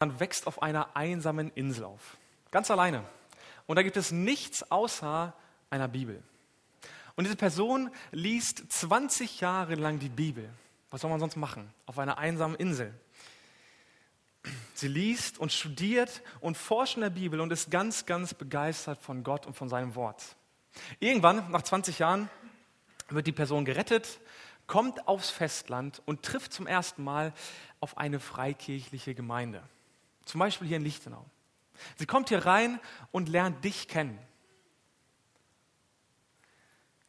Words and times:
wächst 0.00 0.46
auf 0.46 0.62
einer 0.62 0.96
einsamen 0.96 1.50
Insel 1.54 1.84
auf. 1.84 2.16
Ganz 2.50 2.70
alleine. 2.70 3.04
Und 3.66 3.76
da 3.76 3.82
gibt 3.82 3.96
es 3.96 4.10
nichts 4.10 4.70
außer 4.70 5.34
einer 5.68 5.88
Bibel. 5.88 6.22
Und 7.16 7.24
diese 7.24 7.36
Person 7.36 7.90
liest 8.10 8.72
20 8.72 9.40
Jahre 9.40 9.74
lang 9.74 9.98
die 9.98 10.08
Bibel. 10.08 10.48
Was 10.90 11.02
soll 11.02 11.10
man 11.10 11.20
sonst 11.20 11.36
machen? 11.36 11.72
Auf 11.86 11.98
einer 11.98 12.18
einsamen 12.18 12.56
Insel. 12.56 12.94
Sie 14.74 14.88
liest 14.88 15.38
und 15.38 15.52
studiert 15.52 16.22
und 16.40 16.56
forscht 16.56 16.96
in 16.96 17.02
der 17.02 17.10
Bibel 17.10 17.40
und 17.40 17.52
ist 17.52 17.70
ganz, 17.70 18.06
ganz 18.06 18.32
begeistert 18.32 19.02
von 19.02 19.22
Gott 19.22 19.46
und 19.46 19.54
von 19.54 19.68
seinem 19.68 19.94
Wort. 19.94 20.36
Irgendwann, 20.98 21.50
nach 21.50 21.62
20 21.62 21.98
Jahren, 21.98 22.30
wird 23.08 23.26
die 23.26 23.32
Person 23.32 23.64
gerettet, 23.64 24.20
kommt 24.66 25.06
aufs 25.06 25.30
Festland 25.30 26.00
und 26.06 26.22
trifft 26.22 26.52
zum 26.52 26.66
ersten 26.66 27.04
Mal 27.04 27.34
auf 27.80 27.98
eine 27.98 28.18
freikirchliche 28.18 29.14
Gemeinde. 29.14 29.62
Zum 30.24 30.38
Beispiel 30.38 30.68
hier 30.68 30.76
in 30.76 30.84
Lichtenau. 30.84 31.24
Sie 31.96 32.06
kommt 32.06 32.28
hier 32.28 32.44
rein 32.44 32.80
und 33.10 33.28
lernt 33.28 33.64
dich 33.64 33.88
kennen. 33.88 34.18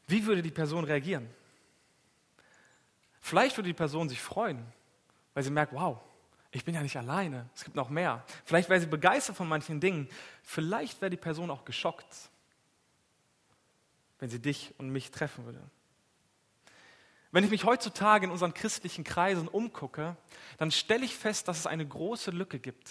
Wie 0.07 0.25
würde 0.25 0.41
die 0.41 0.51
Person 0.51 0.83
reagieren? 0.83 1.29
Vielleicht 3.21 3.57
würde 3.57 3.69
die 3.69 3.73
Person 3.73 4.09
sich 4.09 4.21
freuen, 4.21 4.65
weil 5.33 5.43
sie 5.43 5.51
merkt, 5.51 5.73
wow, 5.73 5.99
ich 6.51 6.65
bin 6.65 6.75
ja 6.75 6.81
nicht 6.81 6.97
alleine, 6.97 7.49
es 7.55 7.63
gibt 7.63 7.77
noch 7.77 7.89
mehr. 7.89 8.25
Vielleicht 8.43 8.69
wäre 8.69 8.79
sie 8.81 8.87
begeistert 8.87 9.37
von 9.37 9.47
manchen 9.47 9.79
Dingen. 9.79 10.09
Vielleicht 10.43 10.99
wäre 11.01 11.09
die 11.09 11.17
Person 11.17 11.49
auch 11.49 11.63
geschockt, 11.63 12.29
wenn 14.19 14.29
sie 14.29 14.39
dich 14.39 14.73
und 14.77 14.89
mich 14.89 15.11
treffen 15.11 15.45
würde. 15.45 15.61
Wenn 17.31 17.43
ich 17.43 17.49
mich 17.49 17.63
heutzutage 17.63 18.25
in 18.25 18.31
unseren 18.31 18.53
christlichen 18.53 19.03
Kreisen 19.03 19.47
umgucke, 19.47 20.17
dann 20.57 20.71
stelle 20.71 21.05
ich 21.05 21.15
fest, 21.15 21.47
dass 21.47 21.59
es 21.59 21.67
eine 21.67 21.87
große 21.87 22.31
Lücke 22.31 22.59
gibt 22.59 22.89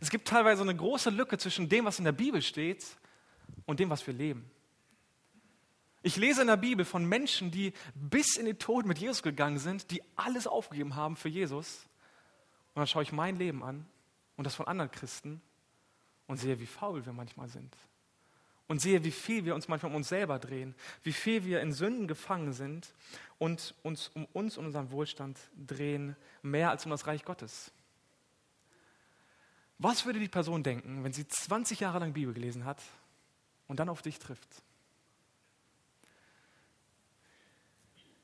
es 0.00 0.10
gibt 0.10 0.28
teilweise 0.28 0.62
eine 0.62 0.74
große 0.74 1.10
Lücke 1.10 1.38
zwischen 1.38 1.68
dem, 1.68 1.84
was 1.84 1.98
in 1.98 2.04
der 2.04 2.12
Bibel 2.12 2.42
steht 2.42 2.84
und 3.66 3.80
dem, 3.80 3.90
was 3.90 4.06
wir 4.06 4.14
leben. 4.14 4.50
Ich 6.02 6.16
lese 6.16 6.42
in 6.42 6.48
der 6.48 6.56
Bibel 6.56 6.84
von 6.84 7.04
Menschen, 7.04 7.50
die 7.50 7.72
bis 7.94 8.36
in 8.36 8.44
den 8.44 8.58
Tod 8.58 8.84
mit 8.84 8.98
Jesus 8.98 9.22
gegangen 9.22 9.58
sind, 9.58 9.90
die 9.90 10.02
alles 10.16 10.46
aufgegeben 10.46 10.96
haben 10.96 11.16
für 11.16 11.30
Jesus. 11.30 11.86
Und 12.74 12.80
dann 12.80 12.86
schaue 12.86 13.02
ich 13.02 13.12
mein 13.12 13.36
Leben 13.36 13.62
an 13.62 13.86
und 14.36 14.44
das 14.44 14.54
von 14.54 14.66
anderen 14.66 14.90
Christen 14.90 15.40
und 16.26 16.36
sehe, 16.36 16.60
wie 16.60 16.66
faul 16.66 17.06
wir 17.06 17.12
manchmal 17.12 17.48
sind. 17.48 17.74
Und 18.66 18.80
sehe, 18.80 19.04
wie 19.04 19.10
viel 19.10 19.44
wir 19.44 19.54
uns 19.54 19.68
manchmal 19.68 19.90
um 19.90 19.96
uns 19.96 20.08
selber 20.08 20.38
drehen, 20.38 20.74
wie 21.02 21.12
viel 21.12 21.44
wir 21.44 21.60
in 21.60 21.72
Sünden 21.72 22.08
gefangen 22.08 22.52
sind 22.54 22.94
und 23.38 23.74
uns 23.82 24.10
um 24.14 24.26
uns 24.32 24.56
und 24.56 24.66
unseren 24.66 24.90
Wohlstand 24.90 25.38
drehen, 25.54 26.16
mehr 26.42 26.70
als 26.70 26.84
um 26.86 26.90
das 26.90 27.06
Reich 27.06 27.24
Gottes. 27.24 27.72
Was 29.78 30.06
würde 30.06 30.18
die 30.18 30.28
Person 30.28 30.62
denken, 30.62 31.04
wenn 31.04 31.12
sie 31.12 31.26
20 31.26 31.80
Jahre 31.80 31.98
lang 31.98 32.12
Bibel 32.12 32.32
gelesen 32.32 32.64
hat 32.64 32.80
und 33.66 33.80
dann 33.80 33.88
auf 33.88 34.02
dich 34.02 34.18
trifft? 34.18 34.62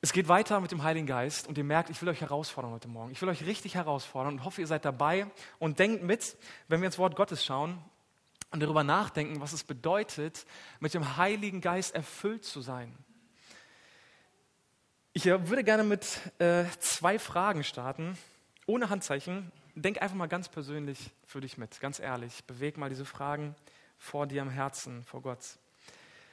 Es 0.03 0.15
geht 0.15 0.29
weiter 0.29 0.61
mit 0.61 0.73
dem 0.73 0.83
Heiligen 0.83 1.07
Geist 1.07 1.47
und 1.47 1.59
ihr 1.59 1.65
merkt, 1.65 1.91
ich 1.91 2.01
will 2.01 2.09
euch 2.09 2.23
herausfordern 2.23 2.73
heute 2.73 2.89
Morgen. 2.89 3.11
Ich 3.11 3.21
will 3.21 3.29
euch 3.29 3.45
richtig 3.45 3.75
herausfordern 3.75 4.35
und 4.35 4.45
hoffe, 4.45 4.63
ihr 4.63 4.67
seid 4.67 4.87
dabei 4.87 5.27
und 5.59 5.79
denkt 5.79 6.03
mit, 6.03 6.39
wenn 6.69 6.81
wir 6.81 6.87
ins 6.87 6.97
Wort 6.97 7.17
Gottes 7.17 7.45
schauen 7.45 7.77
und 8.51 8.61
darüber 8.61 8.85
nachdenken, 8.85 9.41
was 9.41 9.53
es 9.53 9.65
bedeutet, 9.65 10.45
mit 10.81 10.95
dem 10.95 11.17
Heiligen 11.17 11.61
Geist 11.61 11.95
erfüllt 11.95 12.45
zu 12.45 12.61
sein. 12.61 12.97
Ich 15.13 15.27
äh, 15.27 15.49
würde 15.49 15.65
gerne 15.65 15.85
mit 15.85 16.07
äh, 16.39 16.65
zwei 16.79 17.19
Fragen 17.19 17.65
starten, 17.65 18.17
ohne 18.67 18.91
Handzeichen 18.91 19.53
denk 19.75 20.03
einfach 20.03 20.17
mal 20.17 20.27
ganz 20.27 20.49
persönlich 20.49 21.11
für 21.25 21.41
dich 21.41 21.59
mit, 21.59 21.81
ganz 21.81 21.99
ehrlich. 21.99 22.45
Beweg 22.45 22.77
mal 22.77 22.89
diese 22.89 23.05
Fragen 23.05 23.55
vor 23.99 24.27
dir 24.27 24.43
am 24.43 24.51
Herzen, 24.51 25.05
vor 25.05 25.23
Gott. 25.23 25.59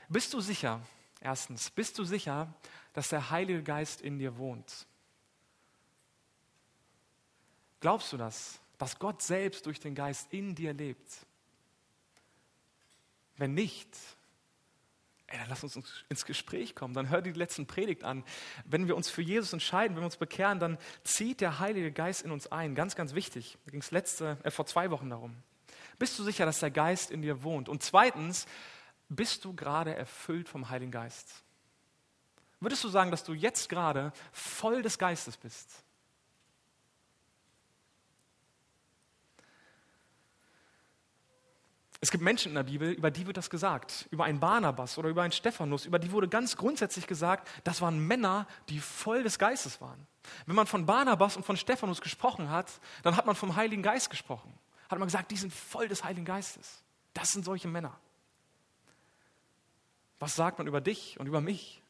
Bist 0.09 0.33
du 0.33 0.39
sicher, 0.39 0.81
erstens, 1.21 1.69
bist 1.69 1.97
du 1.97 2.03
sicher, 2.03 2.53
dass 2.93 3.09
der 3.09 3.29
Heilige 3.29 3.63
Geist 3.63 4.01
in 4.01 4.19
dir 4.19 4.37
wohnt? 4.37 4.87
Glaubst 7.79 8.11
du 8.11 8.17
das, 8.17 8.59
dass 8.77 8.97
Gott 8.97 9.21
selbst 9.21 9.65
durch 9.65 9.79
den 9.79 9.95
Geist 9.95 10.33
in 10.33 10.55
dir 10.55 10.73
lebt? 10.73 11.26
Wenn 13.37 13.53
nicht, 13.53 13.89
Ey, 15.29 15.37
dann 15.37 15.49
lass 15.49 15.61
uns 15.61 15.77
ins 16.07 16.23
Gespräch 16.23 16.73
kommen, 16.73 16.93
dann 16.93 17.09
hör 17.09 17.21
die 17.21 17.33
letzten 17.33 17.67
Predigt 17.67 18.05
an. 18.05 18.23
Wenn 18.63 18.87
wir 18.87 18.95
uns 18.95 19.09
für 19.09 19.21
Jesus 19.21 19.51
entscheiden, 19.51 19.95
wenn 19.95 20.01
wir 20.01 20.05
uns 20.05 20.15
bekehren, 20.15 20.59
dann 20.59 20.77
zieht 21.03 21.41
der 21.41 21.59
Heilige 21.59 21.91
Geist 21.91 22.21
in 22.21 22.31
uns 22.31 22.47
ein. 22.49 22.75
Ganz, 22.75 22.95
ganz 22.95 23.13
wichtig. 23.13 23.57
Da 23.65 23.71
ging 23.71 23.81
es 23.81 23.91
letzte, 23.91 24.37
äh, 24.43 24.51
vor 24.51 24.65
zwei 24.65 24.89
Wochen 24.89 25.09
darum. 25.09 25.35
Bist 25.99 26.17
du 26.17 26.23
sicher, 26.23 26.45
dass 26.45 26.59
der 26.59 26.71
Geist 26.71 27.11
in 27.11 27.21
dir 27.21 27.43
wohnt? 27.43 27.67
Und 27.67 27.83
zweitens, 27.83 28.45
bist 29.09 29.43
du 29.43 29.53
gerade 29.53 29.93
erfüllt 29.93 30.47
vom 30.47 30.69
Heiligen 30.69 30.91
Geist? 30.91 31.43
Würdest 32.61 32.85
du 32.85 32.87
sagen, 32.87 33.11
dass 33.11 33.25
du 33.25 33.33
jetzt 33.33 33.67
gerade 33.67 34.13
voll 34.31 34.81
des 34.81 34.97
Geistes 34.97 35.35
bist? 35.35 35.83
Es 41.99 42.11
gibt 42.11 42.23
Menschen 42.23 42.49
in 42.49 42.55
der 42.55 42.63
Bibel, 42.63 42.91
über 42.91 43.09
die 43.09 43.25
wird 43.25 43.37
das 43.37 43.49
gesagt. 43.49 44.07
Über 44.11 44.25
einen 44.25 44.39
Barnabas 44.39 44.97
oder 44.97 45.09
über 45.09 45.23
einen 45.23 45.31
Stephanus, 45.31 45.85
über 45.85 45.97
die 45.97 46.11
wurde 46.11 46.27
ganz 46.27 46.55
grundsätzlich 46.55 47.07
gesagt, 47.07 47.49
das 47.63 47.81
waren 47.81 47.99
Männer, 47.99 48.47
die 48.69 48.79
voll 48.79 49.23
des 49.23 49.39
Geistes 49.39 49.81
waren. 49.81 50.05
Wenn 50.45 50.55
man 50.55 50.67
von 50.67 50.85
Barnabas 50.85 51.37
und 51.37 51.45
von 51.45 51.57
Stephanus 51.57 52.01
gesprochen 52.01 52.49
hat, 52.49 52.71
dann 53.03 53.15
hat 53.17 53.25
man 53.25 53.35
vom 53.35 53.55
Heiligen 53.55 53.81
Geist 53.81 54.09
gesprochen. 54.09 54.53
Hat 54.89 54.99
man 54.99 55.07
gesagt, 55.07 55.31
die 55.31 55.37
sind 55.37 55.53
voll 55.53 55.87
des 55.87 56.03
Heiligen 56.03 56.25
Geistes. 56.25 56.83
Das 57.13 57.29
sind 57.29 57.43
solche 57.43 57.67
Männer. 57.67 57.97
Was 60.19 60.35
sagt 60.35 60.59
man 60.59 60.67
über 60.67 60.81
dich 60.81 61.19
und 61.19 61.27
über 61.27 61.41
mich? 61.41 61.81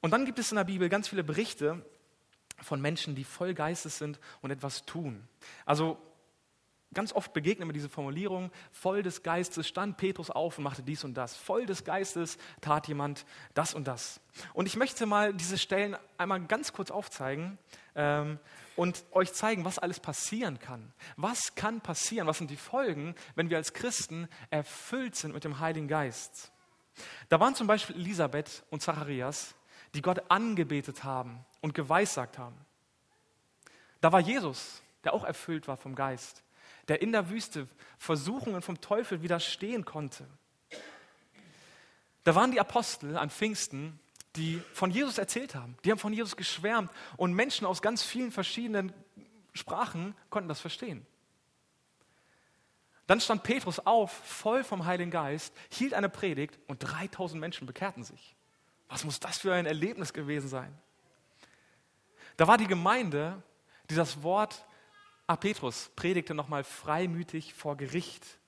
Und 0.00 0.10
dann 0.10 0.24
gibt 0.26 0.38
es 0.38 0.50
in 0.50 0.56
der 0.56 0.64
Bibel 0.64 0.88
ganz 0.88 1.08
viele 1.08 1.24
Berichte 1.24 1.84
von 2.60 2.80
Menschen, 2.80 3.14
die 3.14 3.24
voll 3.24 3.54
Geistes 3.54 3.98
sind 3.98 4.18
und 4.40 4.50
etwas 4.50 4.84
tun. 4.84 5.26
Also 5.64 5.98
Ganz 6.94 7.14
oft 7.14 7.32
begegnet 7.32 7.66
mir 7.66 7.72
diese 7.72 7.88
Formulierung, 7.88 8.50
voll 8.70 9.02
des 9.02 9.22
Geistes 9.22 9.66
stand 9.66 9.96
Petrus 9.96 10.30
auf 10.30 10.58
und 10.58 10.64
machte 10.64 10.82
dies 10.82 11.04
und 11.04 11.14
das. 11.14 11.34
Voll 11.34 11.64
des 11.64 11.84
Geistes 11.84 12.36
tat 12.60 12.86
jemand 12.86 13.24
das 13.54 13.72
und 13.72 13.88
das. 13.88 14.20
Und 14.52 14.66
ich 14.66 14.76
möchte 14.76 15.06
mal 15.06 15.32
diese 15.32 15.56
Stellen 15.56 15.96
einmal 16.18 16.42
ganz 16.42 16.74
kurz 16.74 16.90
aufzeigen 16.90 17.56
ähm, 17.94 18.38
und 18.76 19.04
euch 19.12 19.32
zeigen, 19.32 19.64
was 19.64 19.78
alles 19.78 20.00
passieren 20.00 20.58
kann. 20.58 20.92
Was 21.16 21.54
kann 21.54 21.80
passieren? 21.80 22.26
Was 22.26 22.38
sind 22.38 22.50
die 22.50 22.56
Folgen, 22.56 23.14
wenn 23.36 23.48
wir 23.48 23.56
als 23.56 23.72
Christen 23.72 24.28
erfüllt 24.50 25.16
sind 25.16 25.32
mit 25.32 25.44
dem 25.44 25.60
Heiligen 25.60 25.88
Geist? 25.88 26.52
Da 27.30 27.40
waren 27.40 27.54
zum 27.54 27.66
Beispiel 27.66 27.96
Elisabeth 27.96 28.64
und 28.68 28.82
Zacharias, 28.82 29.54
die 29.94 30.02
Gott 30.02 30.30
angebetet 30.30 31.04
haben 31.04 31.42
und 31.62 31.74
geweissagt 31.74 32.36
haben. 32.36 32.56
Da 34.02 34.12
war 34.12 34.20
Jesus, 34.20 34.82
der 35.04 35.14
auch 35.14 35.24
erfüllt 35.24 35.68
war 35.68 35.78
vom 35.78 35.94
Geist 35.94 36.42
der 36.88 37.02
in 37.02 37.12
der 37.12 37.30
Wüste 37.30 37.68
Versuchungen 37.98 38.62
vom 38.62 38.80
Teufel 38.80 39.22
widerstehen 39.22 39.84
konnte. 39.84 40.26
Da 42.24 42.34
waren 42.34 42.52
die 42.52 42.60
Apostel 42.60 43.16
an 43.16 43.30
Pfingsten, 43.30 43.98
die 44.36 44.62
von 44.72 44.90
Jesus 44.90 45.18
erzählt 45.18 45.54
haben. 45.54 45.76
Die 45.84 45.90
haben 45.90 45.98
von 45.98 46.12
Jesus 46.12 46.36
geschwärmt 46.36 46.90
und 47.16 47.34
Menschen 47.34 47.66
aus 47.66 47.82
ganz 47.82 48.02
vielen 48.02 48.32
verschiedenen 48.32 48.92
Sprachen 49.54 50.14
konnten 50.30 50.48
das 50.48 50.60
verstehen. 50.60 51.06
Dann 53.06 53.20
stand 53.20 53.42
Petrus 53.42 53.78
auf, 53.80 54.10
voll 54.10 54.64
vom 54.64 54.86
Heiligen 54.86 55.10
Geist, 55.10 55.54
hielt 55.70 55.92
eine 55.92 56.08
Predigt 56.08 56.58
und 56.66 56.78
3000 56.78 57.40
Menschen 57.40 57.66
bekehrten 57.66 58.04
sich. 58.04 58.36
Was 58.88 59.04
muss 59.04 59.20
das 59.20 59.38
für 59.38 59.52
ein 59.52 59.66
Erlebnis 59.66 60.12
gewesen 60.12 60.48
sein? 60.48 60.72
Da 62.36 62.46
war 62.46 62.56
die 62.56 62.66
Gemeinde, 62.66 63.42
die 63.90 63.94
das 63.94 64.22
Wort 64.22 64.64
Ah, 65.26 65.36
Petrus 65.36 65.90
predigte 65.96 66.34
nochmal 66.34 66.64
freimütig 66.64 67.54
vor 67.54 67.76
Gericht. 67.76 68.38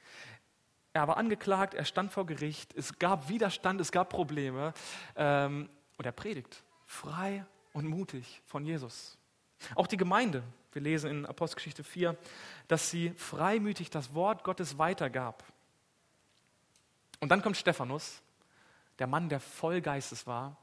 Er 0.92 1.08
war 1.08 1.16
angeklagt, 1.16 1.74
er 1.74 1.84
stand 1.84 2.12
vor 2.12 2.26
Gericht, 2.26 2.74
es 2.74 2.98
gab 2.98 3.28
Widerstand, 3.28 3.80
es 3.80 3.90
gab 3.90 4.10
Probleme. 4.10 4.74
Ähm, 5.16 5.68
und 5.96 6.04
er 6.04 6.12
predigt 6.12 6.62
frei 6.86 7.44
und 7.72 7.86
mutig 7.86 8.42
von 8.46 8.64
Jesus. 8.64 9.18
Auch 9.74 9.86
die 9.86 9.96
Gemeinde, 9.96 10.42
wir 10.72 10.82
lesen 10.82 11.10
in 11.10 11.26
Apostelgeschichte 11.26 11.84
4, 11.84 12.16
dass 12.68 12.90
sie 12.90 13.10
freimütig 13.16 13.90
das 13.90 14.14
Wort 14.14 14.44
Gottes 14.44 14.78
weitergab. 14.78 15.44
Und 17.20 17.28
dann 17.30 17.42
kommt 17.42 17.56
Stephanus, 17.56 18.22
der 18.98 19.06
Mann, 19.06 19.28
der 19.28 19.40
voll 19.40 19.80
Geistes 19.80 20.26
war, 20.26 20.56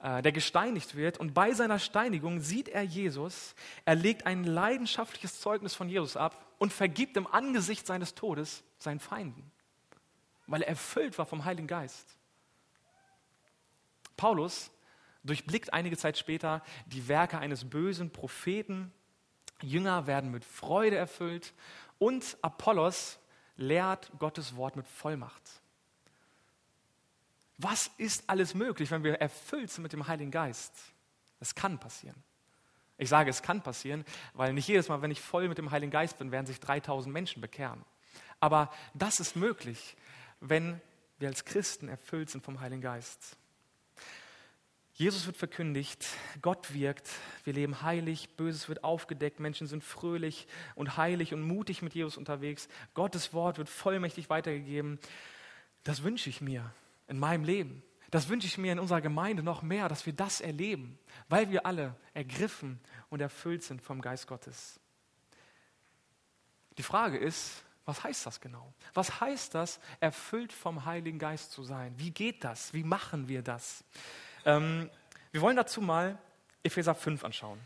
der 0.00 0.32
gesteinigt 0.32 0.94
wird. 0.94 1.18
Und 1.18 1.34
bei 1.34 1.52
seiner 1.52 1.78
Steinigung 1.78 2.40
sieht 2.40 2.68
er 2.68 2.82
Jesus, 2.82 3.54
er 3.84 3.96
legt 3.96 4.26
ein 4.26 4.44
leidenschaftliches 4.44 5.40
Zeugnis 5.40 5.74
von 5.74 5.88
Jesus 5.88 6.16
ab 6.16 6.46
und 6.58 6.72
vergibt 6.72 7.16
im 7.16 7.26
Angesicht 7.26 7.86
seines 7.86 8.14
Todes 8.14 8.62
seinen 8.78 9.00
Feinden, 9.00 9.50
weil 10.46 10.62
er 10.62 10.68
erfüllt 10.68 11.18
war 11.18 11.26
vom 11.26 11.44
Heiligen 11.44 11.66
Geist. 11.66 12.16
Paulus 14.16 14.70
durchblickt 15.24 15.72
einige 15.72 15.96
Zeit 15.96 16.16
später 16.16 16.62
die 16.86 17.08
Werke 17.08 17.38
eines 17.38 17.68
bösen 17.68 18.10
Propheten 18.10 18.92
Jünger 19.62 20.06
werden 20.06 20.30
mit 20.30 20.44
Freude 20.44 20.96
erfüllt 20.96 21.52
und 21.98 22.36
Apollos 22.42 23.18
lehrt 23.56 24.10
Gottes 24.18 24.56
Wort 24.56 24.76
mit 24.76 24.86
Vollmacht. 24.86 25.42
Was 27.58 27.90
ist 27.98 28.24
alles 28.28 28.54
möglich, 28.54 28.90
wenn 28.90 29.04
wir 29.04 29.14
erfüllt 29.14 29.70
sind 29.70 29.82
mit 29.82 29.92
dem 29.92 30.06
Heiligen 30.06 30.30
Geist? 30.30 30.72
Es 31.40 31.54
kann 31.54 31.78
passieren. 31.78 32.16
Ich 32.96 33.08
sage, 33.08 33.30
es 33.30 33.42
kann 33.42 33.62
passieren, 33.62 34.04
weil 34.32 34.52
nicht 34.52 34.68
jedes 34.68 34.88
Mal, 34.88 35.02
wenn 35.02 35.10
ich 35.10 35.20
voll 35.20 35.48
mit 35.48 35.58
dem 35.58 35.70
Heiligen 35.70 35.90
Geist 35.92 36.18
bin, 36.18 36.32
werden 36.32 36.46
sich 36.46 36.60
3000 36.60 37.12
Menschen 37.12 37.40
bekehren. 37.40 37.84
Aber 38.40 38.72
das 38.94 39.20
ist 39.20 39.36
möglich, 39.36 39.96
wenn 40.40 40.80
wir 41.18 41.28
als 41.28 41.44
Christen 41.44 41.88
erfüllt 41.88 42.30
sind 42.30 42.44
vom 42.44 42.60
Heiligen 42.60 42.82
Geist. 42.82 43.36
Jesus 44.94 45.26
wird 45.26 45.36
verkündigt, 45.36 46.06
Gott 46.42 46.74
wirkt, 46.74 47.08
wir 47.44 47.52
leben 47.52 47.82
heilig, 47.82 48.30
Böses 48.36 48.68
wird 48.68 48.82
aufgedeckt, 48.82 49.38
Menschen 49.38 49.68
sind 49.68 49.84
fröhlich 49.84 50.48
und 50.74 50.96
heilig 50.96 51.32
und 51.32 51.42
mutig 51.42 51.82
mit 51.82 51.94
Jesus 51.94 52.16
unterwegs. 52.16 52.68
Gottes 52.94 53.32
Wort 53.32 53.58
wird 53.58 53.68
vollmächtig 53.68 54.28
weitergegeben. 54.28 54.98
Das 55.84 56.02
wünsche 56.02 56.30
ich 56.30 56.40
mir 56.40 56.72
in 57.08 57.18
meinem 57.18 57.44
Leben. 57.44 57.82
Das 58.10 58.28
wünsche 58.28 58.46
ich 58.46 58.56
mir 58.56 58.72
in 58.72 58.78
unserer 58.78 59.00
Gemeinde 59.00 59.42
noch 59.42 59.62
mehr, 59.62 59.88
dass 59.88 60.06
wir 60.06 60.14
das 60.14 60.40
erleben, 60.40 60.98
weil 61.28 61.50
wir 61.50 61.66
alle 61.66 61.94
ergriffen 62.14 62.80
und 63.10 63.20
erfüllt 63.20 63.62
sind 63.62 63.82
vom 63.82 64.00
Geist 64.00 64.26
Gottes. 64.26 64.80
Die 66.78 66.82
Frage 66.82 67.18
ist, 67.18 67.62
was 67.84 68.04
heißt 68.04 68.26
das 68.26 68.40
genau? 68.40 68.72
Was 68.94 69.20
heißt 69.20 69.54
das, 69.54 69.80
erfüllt 70.00 70.52
vom 70.52 70.84
Heiligen 70.84 71.18
Geist 71.18 71.52
zu 71.52 71.62
sein? 71.64 71.94
Wie 71.96 72.10
geht 72.10 72.44
das? 72.44 72.72
Wie 72.72 72.84
machen 72.84 73.28
wir 73.28 73.42
das? 73.42 73.84
Ähm, 74.44 74.90
wir 75.32 75.40
wollen 75.40 75.56
dazu 75.56 75.80
mal 75.80 76.18
Epheser 76.62 76.94
5 76.94 77.24
anschauen. 77.24 77.58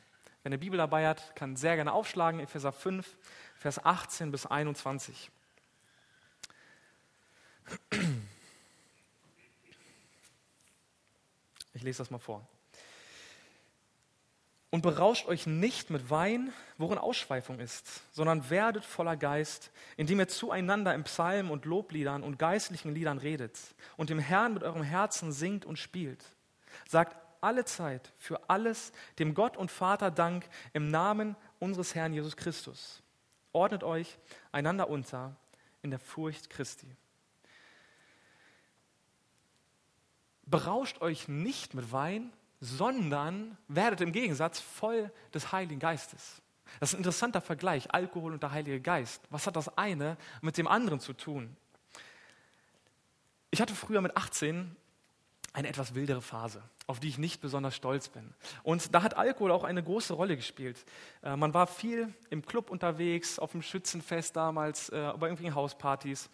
Wer 0.42 0.50
eine 0.50 0.58
Bibel 0.58 0.76
dabei 0.76 1.06
hat, 1.06 1.36
kann 1.36 1.56
sehr 1.56 1.76
gerne 1.76 1.92
aufschlagen. 1.92 2.40
Epheser 2.40 2.72
5, 2.72 3.16
Vers 3.56 3.84
18 3.84 4.32
bis 4.32 4.46
21. 4.46 5.30
Ich 11.82 11.84
lese 11.84 11.98
das 11.98 12.12
mal 12.12 12.18
vor. 12.18 12.46
Und 14.70 14.82
berauscht 14.82 15.26
euch 15.26 15.48
nicht 15.48 15.90
mit 15.90 16.10
Wein, 16.10 16.52
worin 16.78 16.96
Ausschweifung 16.96 17.58
ist, 17.58 18.04
sondern 18.12 18.50
werdet 18.50 18.84
voller 18.84 19.16
Geist, 19.16 19.72
indem 19.96 20.20
ihr 20.20 20.28
zueinander 20.28 20.94
im 20.94 21.02
Psalmen 21.02 21.50
und 21.50 21.64
Lobliedern 21.64 22.22
und 22.22 22.38
geistlichen 22.38 22.94
Liedern 22.94 23.18
redet 23.18 23.58
und 23.96 24.10
dem 24.10 24.20
Herrn 24.20 24.54
mit 24.54 24.62
eurem 24.62 24.84
Herzen 24.84 25.32
singt 25.32 25.64
und 25.64 25.76
spielt. 25.76 26.24
Sagt 26.88 27.16
alle 27.40 27.64
Zeit 27.64 28.12
für 28.16 28.48
alles 28.48 28.92
dem 29.18 29.34
Gott 29.34 29.56
und 29.56 29.72
Vater 29.72 30.12
Dank 30.12 30.48
im 30.74 30.88
Namen 30.88 31.34
unseres 31.58 31.96
Herrn 31.96 32.12
Jesus 32.12 32.36
Christus. 32.36 33.02
Ordnet 33.50 33.82
euch 33.82 34.20
einander 34.52 34.88
unter 34.88 35.34
in 35.82 35.90
der 35.90 35.98
Furcht 35.98 36.48
Christi. 36.48 36.86
Berauscht 40.52 41.00
euch 41.00 41.28
nicht 41.28 41.72
mit 41.72 41.92
Wein, 41.92 42.30
sondern 42.60 43.56
werdet 43.68 44.02
im 44.02 44.12
Gegensatz 44.12 44.60
voll 44.60 45.10
des 45.32 45.50
Heiligen 45.50 45.80
Geistes. 45.80 46.42
Das 46.78 46.90
ist 46.90 46.94
ein 46.94 46.98
interessanter 46.98 47.40
Vergleich, 47.40 47.94
Alkohol 47.94 48.34
und 48.34 48.42
der 48.42 48.52
Heilige 48.52 48.78
Geist. 48.78 49.22
Was 49.30 49.46
hat 49.46 49.56
das 49.56 49.78
eine 49.78 50.18
mit 50.42 50.58
dem 50.58 50.68
anderen 50.68 51.00
zu 51.00 51.14
tun? 51.14 51.56
Ich 53.50 53.62
hatte 53.62 53.74
früher 53.74 54.02
mit 54.02 54.14
18 54.14 54.76
eine 55.54 55.68
etwas 55.68 55.94
wildere 55.94 56.20
Phase, 56.20 56.62
auf 56.86 57.00
die 57.00 57.08
ich 57.08 57.16
nicht 57.16 57.40
besonders 57.40 57.74
stolz 57.74 58.10
bin. 58.10 58.34
Und 58.62 58.94
da 58.94 59.02
hat 59.02 59.16
Alkohol 59.16 59.52
auch 59.52 59.64
eine 59.64 59.82
große 59.82 60.12
Rolle 60.12 60.36
gespielt. 60.36 60.84
Äh, 61.22 61.34
man 61.34 61.54
war 61.54 61.66
viel 61.66 62.12
im 62.28 62.44
Club 62.44 62.68
unterwegs, 62.70 63.38
auf 63.38 63.52
dem 63.52 63.62
Schützenfest 63.62 64.36
damals, 64.36 64.90
äh, 64.90 65.12
bei 65.18 65.28
irgendwelchen 65.28 65.54
Hauspartys. 65.54 66.28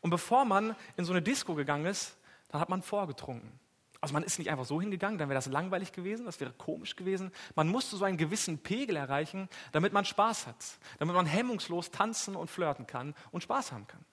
Und 0.00 0.08
bevor 0.08 0.46
man 0.46 0.74
in 0.96 1.04
so 1.04 1.12
eine 1.12 1.20
Disco 1.20 1.54
gegangen 1.54 1.84
ist, 1.84 2.17
da 2.48 2.60
hat 2.60 2.68
man 2.68 2.82
vorgetrunken. 2.82 3.58
Also 4.00 4.14
man 4.14 4.22
ist 4.22 4.38
nicht 4.38 4.50
einfach 4.50 4.64
so 4.64 4.80
hingegangen, 4.80 5.18
dann 5.18 5.28
wäre 5.28 5.38
das 5.38 5.46
langweilig 5.46 5.92
gewesen, 5.92 6.26
das 6.26 6.38
wäre 6.38 6.52
komisch 6.52 6.94
gewesen. 6.94 7.32
Man 7.56 7.68
musste 7.68 7.96
so 7.96 8.04
einen 8.04 8.16
gewissen 8.16 8.58
Pegel 8.58 8.96
erreichen, 8.96 9.48
damit 9.72 9.92
man 9.92 10.04
Spaß 10.04 10.46
hat, 10.46 10.78
damit 10.98 11.16
man 11.16 11.26
hemmungslos 11.26 11.90
tanzen 11.90 12.36
und 12.36 12.48
flirten 12.48 12.86
kann 12.86 13.14
und 13.32 13.42
Spaß 13.42 13.72
haben 13.72 13.86
kann. 13.88 14.04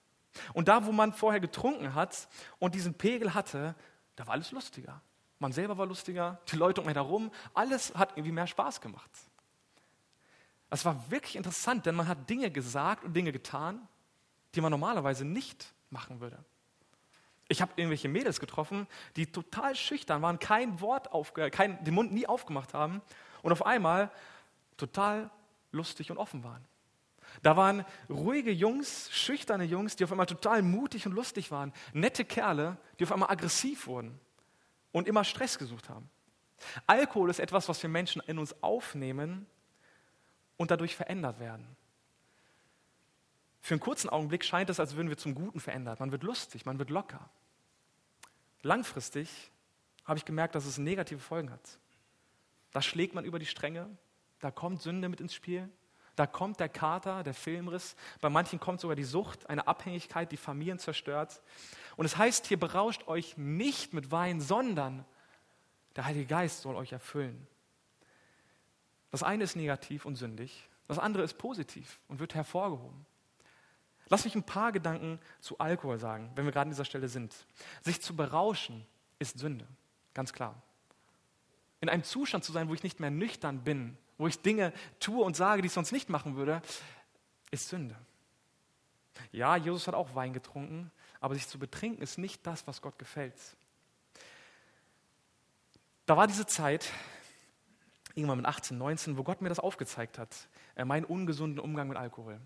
Und 0.54 0.68
da, 0.68 0.86
wo 0.86 0.92
man 0.92 1.12
vorher 1.12 1.40
getrunken 1.40 1.94
hat 1.94 2.28
und 2.58 2.74
diesen 2.74 2.94
Pegel 2.94 3.32
hatte, 3.34 3.74
da 4.16 4.26
war 4.26 4.34
alles 4.34 4.50
lustiger. 4.50 5.00
Man 5.38 5.52
selber 5.52 5.78
war 5.78 5.86
lustiger, 5.86 6.40
die 6.50 6.56
Leute 6.56 6.80
um 6.80 6.88
einen 6.88 6.96
herum, 6.96 7.30
alles 7.54 7.94
hat 7.94 8.12
irgendwie 8.12 8.32
mehr 8.32 8.46
Spaß 8.46 8.80
gemacht. 8.80 9.10
Es 10.68 10.84
war 10.84 11.10
wirklich 11.10 11.36
interessant, 11.36 11.86
denn 11.86 11.94
man 11.94 12.08
hat 12.08 12.28
Dinge 12.28 12.50
gesagt 12.50 13.04
und 13.04 13.14
Dinge 13.14 13.30
getan, 13.30 13.86
die 14.54 14.60
man 14.60 14.72
normalerweise 14.72 15.24
nicht 15.24 15.74
machen 15.90 16.20
würde. 16.20 16.44
Ich 17.48 17.62
habe 17.62 17.72
irgendwelche 17.76 18.08
Mädels 18.08 18.40
getroffen, 18.40 18.86
die 19.14 19.26
total 19.26 19.76
schüchtern 19.76 20.22
waren, 20.22 20.38
kein 20.38 20.80
Wort 20.80 21.12
aufge 21.12 21.50
kein, 21.50 21.82
den 21.84 21.94
Mund 21.94 22.12
nie 22.12 22.26
aufgemacht 22.26 22.74
haben 22.74 23.02
und 23.42 23.52
auf 23.52 23.64
einmal 23.64 24.10
total 24.76 25.30
lustig 25.70 26.10
und 26.10 26.18
offen 26.18 26.42
waren. 26.42 26.64
Da 27.42 27.56
waren 27.56 27.84
ruhige 28.08 28.50
Jungs, 28.50 29.10
schüchterne 29.12 29.64
Jungs, 29.64 29.96
die 29.96 30.04
auf 30.04 30.10
einmal 30.10 30.26
total 30.26 30.62
mutig 30.62 31.06
und 31.06 31.12
lustig 31.12 31.50
waren. 31.50 31.72
Nette 31.92 32.24
Kerle, 32.24 32.76
die 32.98 33.04
auf 33.04 33.12
einmal 33.12 33.30
aggressiv 33.30 33.86
wurden 33.86 34.18
und 34.92 35.06
immer 35.06 35.24
Stress 35.24 35.58
gesucht 35.58 35.88
haben. 35.88 36.08
Alkohol 36.86 37.30
ist 37.30 37.38
etwas, 37.38 37.68
was 37.68 37.82
wir 37.82 37.90
Menschen 37.90 38.22
in 38.26 38.38
uns 38.38 38.62
aufnehmen 38.62 39.46
und 40.56 40.70
dadurch 40.70 40.96
verändert 40.96 41.38
werden. 41.38 41.76
Für 43.66 43.74
einen 43.74 43.80
kurzen 43.80 44.08
Augenblick 44.08 44.44
scheint 44.44 44.70
es, 44.70 44.78
als 44.78 44.94
würden 44.94 45.08
wir 45.08 45.16
zum 45.16 45.34
Guten 45.34 45.58
verändert. 45.58 45.98
Man 45.98 46.12
wird 46.12 46.22
lustig, 46.22 46.66
man 46.66 46.78
wird 46.78 46.88
locker. 46.88 47.28
Langfristig 48.62 49.50
habe 50.04 50.20
ich 50.20 50.24
gemerkt, 50.24 50.54
dass 50.54 50.66
es 50.66 50.78
negative 50.78 51.18
Folgen 51.18 51.50
hat. 51.50 51.80
Da 52.70 52.80
schlägt 52.80 53.12
man 53.16 53.24
über 53.24 53.40
die 53.40 53.44
Stränge, 53.44 53.90
da 54.38 54.52
kommt 54.52 54.82
Sünde 54.82 55.08
mit 55.08 55.20
ins 55.20 55.34
Spiel, 55.34 55.68
da 56.14 56.28
kommt 56.28 56.60
der 56.60 56.68
Kater, 56.68 57.24
der 57.24 57.34
Filmriss, 57.34 57.96
bei 58.20 58.28
manchen 58.28 58.60
kommt 58.60 58.80
sogar 58.80 58.94
die 58.94 59.02
Sucht, 59.02 59.50
eine 59.50 59.66
Abhängigkeit, 59.66 60.30
die 60.30 60.36
Familien 60.36 60.78
zerstört. 60.78 61.42
Und 61.96 62.06
es 62.06 62.16
heißt 62.16 62.46
hier, 62.46 62.60
berauscht 62.60 63.08
euch 63.08 63.36
nicht 63.36 63.92
mit 63.92 64.12
Wein, 64.12 64.40
sondern 64.40 65.04
der 65.96 66.04
Heilige 66.04 66.26
Geist 66.26 66.60
soll 66.60 66.76
euch 66.76 66.92
erfüllen. 66.92 67.48
Das 69.10 69.24
eine 69.24 69.42
ist 69.42 69.56
negativ 69.56 70.04
und 70.04 70.14
sündig, 70.14 70.68
das 70.86 71.00
andere 71.00 71.24
ist 71.24 71.36
positiv 71.36 71.98
und 72.06 72.20
wird 72.20 72.36
hervorgehoben. 72.36 73.04
Lass 74.08 74.24
mich 74.24 74.34
ein 74.34 74.44
paar 74.44 74.72
Gedanken 74.72 75.18
zu 75.40 75.58
Alkohol 75.58 75.98
sagen, 75.98 76.30
wenn 76.34 76.44
wir 76.44 76.52
gerade 76.52 76.66
an 76.66 76.70
dieser 76.70 76.84
Stelle 76.84 77.08
sind. 77.08 77.34
Sich 77.82 78.00
zu 78.00 78.14
berauschen 78.14 78.86
ist 79.18 79.38
Sünde, 79.38 79.66
ganz 80.14 80.32
klar. 80.32 80.60
In 81.80 81.88
einem 81.88 82.04
Zustand 82.04 82.44
zu 82.44 82.52
sein, 82.52 82.68
wo 82.68 82.74
ich 82.74 82.82
nicht 82.82 83.00
mehr 83.00 83.10
nüchtern 83.10 83.64
bin, 83.64 83.96
wo 84.18 84.26
ich 84.26 84.40
Dinge 84.40 84.72
tue 85.00 85.24
und 85.24 85.36
sage, 85.36 85.62
die 85.62 85.66
ich 85.66 85.72
sonst 85.72 85.92
nicht 85.92 86.08
machen 86.08 86.36
würde, 86.36 86.62
ist 87.50 87.68
Sünde. 87.68 87.96
Ja, 89.32 89.56
Jesus 89.56 89.86
hat 89.86 89.94
auch 89.94 90.14
Wein 90.14 90.32
getrunken, 90.32 90.90
aber 91.20 91.34
sich 91.34 91.48
zu 91.48 91.58
betrinken 91.58 92.02
ist 92.02 92.18
nicht 92.18 92.46
das, 92.46 92.66
was 92.66 92.82
Gott 92.82 92.98
gefällt. 92.98 93.34
Da 96.06 96.16
war 96.16 96.26
diese 96.26 96.46
Zeit, 96.46 96.92
irgendwann 98.14 98.38
mit 98.38 98.46
18, 98.46 98.78
19, 98.78 99.18
wo 99.18 99.24
Gott 99.24 99.42
mir 99.42 99.48
das 99.48 99.58
aufgezeigt 99.58 100.18
hat, 100.18 100.48
äh, 100.76 100.84
meinen 100.84 101.04
ungesunden 101.04 101.58
Umgang 101.58 101.88
mit 101.88 101.96
Alkohol. 101.96 102.40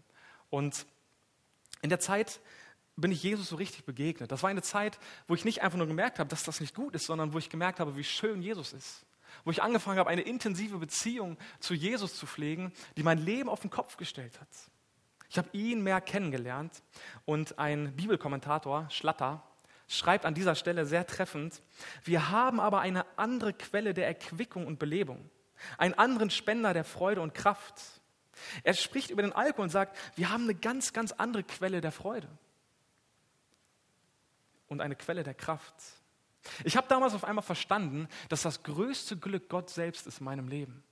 Und 0.49 0.87
in 1.83 1.91
der 1.91 2.01
Zeit 2.01 2.41
bin 2.97 3.13
ich 3.13 3.23
Jesus 3.23 3.49
so 3.49 3.57
richtig 3.57 3.85
begegnet. 3.85 4.31
Das 4.31 4.43
war 4.43 4.51
eine 4.51 4.63
Zeit, 4.63 4.99
wo 5.27 5.35
ich 5.35 5.45
nicht 5.45 5.63
einfach 5.63 5.79
nur 5.79 5.87
gemerkt 5.87 6.19
habe, 6.19 6.29
dass 6.29 6.43
das 6.43 6.61
nicht 6.61 6.75
gut 6.75 6.95
ist, 6.95 7.07
sondern 7.07 7.33
wo 7.33 7.39
ich 7.39 7.49
gemerkt 7.49 7.81
habe, 7.81 7.97
wie 7.97 8.05
schön 8.05 8.43
Jesus 8.43 8.73
ist. 8.73 9.07
Wo 9.45 9.51
ich 9.51 9.63
angefangen 9.63 9.99
habe, 9.99 10.11
eine 10.11 10.23
intensive 10.23 10.79
Beziehung 10.79 11.39
zu 11.61 11.75
Jesus 11.75 12.17
zu 12.17 12.27
pflegen, 12.27 12.73
die 12.97 13.03
mein 13.03 13.19
Leben 13.19 13.49
auf 13.49 13.61
den 13.61 13.71
Kopf 13.71 13.97
gestellt 13.97 14.41
hat. 14.41 14.49
Ich 15.29 15.39
habe 15.39 15.49
ihn 15.53 15.83
mehr 15.83 16.01
kennengelernt 16.01 16.83
und 17.25 17.59
ein 17.59 17.95
Bibelkommentator, 17.95 18.91
Schlatter, 18.91 19.45
schreibt 19.87 20.25
an 20.25 20.35
dieser 20.35 20.57
Stelle 20.57 20.87
sehr 20.87 21.07
treffend, 21.07 21.63
wir 22.05 22.31
haben 22.31 22.61
aber 22.61 22.81
eine 22.81 23.07
andere 23.17 23.53
Quelle 23.53 23.95
der 23.95 24.09
Erquickung 24.09 24.67
und 24.67 24.79
Belebung, 24.79 25.31
einen 25.79 25.95
anderen 25.95 26.31
Spender 26.31 26.75
der 26.75 26.85
Freude 26.85 27.21
und 27.21 27.35
Kraft 27.35 28.00
er 28.63 28.75
spricht 28.75 29.11
über 29.11 29.23
den 29.23 29.33
Alkohol 29.33 29.65
und 29.65 29.71
sagt, 29.71 29.97
wir 30.17 30.31
haben 30.31 30.45
eine 30.45 30.55
ganz, 30.55 30.93
ganz 30.93 31.13
andere 31.13 31.43
Quelle 31.43 31.81
der 31.81 31.93
Freude 31.93 32.29
und 34.69 34.81
eine 34.81 34.97
Quelle 34.97 35.23
der 35.23 35.35
Kraft. 35.35 35.75
Ich 36.65 36.77
habe 36.77 36.89
damals 36.89 37.15
auf 37.15 37.25
einmal 37.25 37.43
verstanden, 37.43 38.09
dass 38.29 38.43
das 38.43 38.63
größte 38.63 39.17
Glück 39.17 39.49
Gott 39.49 39.71
selbst 39.71 40.07
ist 40.07 40.21
in 40.21 40.25
meinem 40.25 40.49
Leben. 40.49 40.83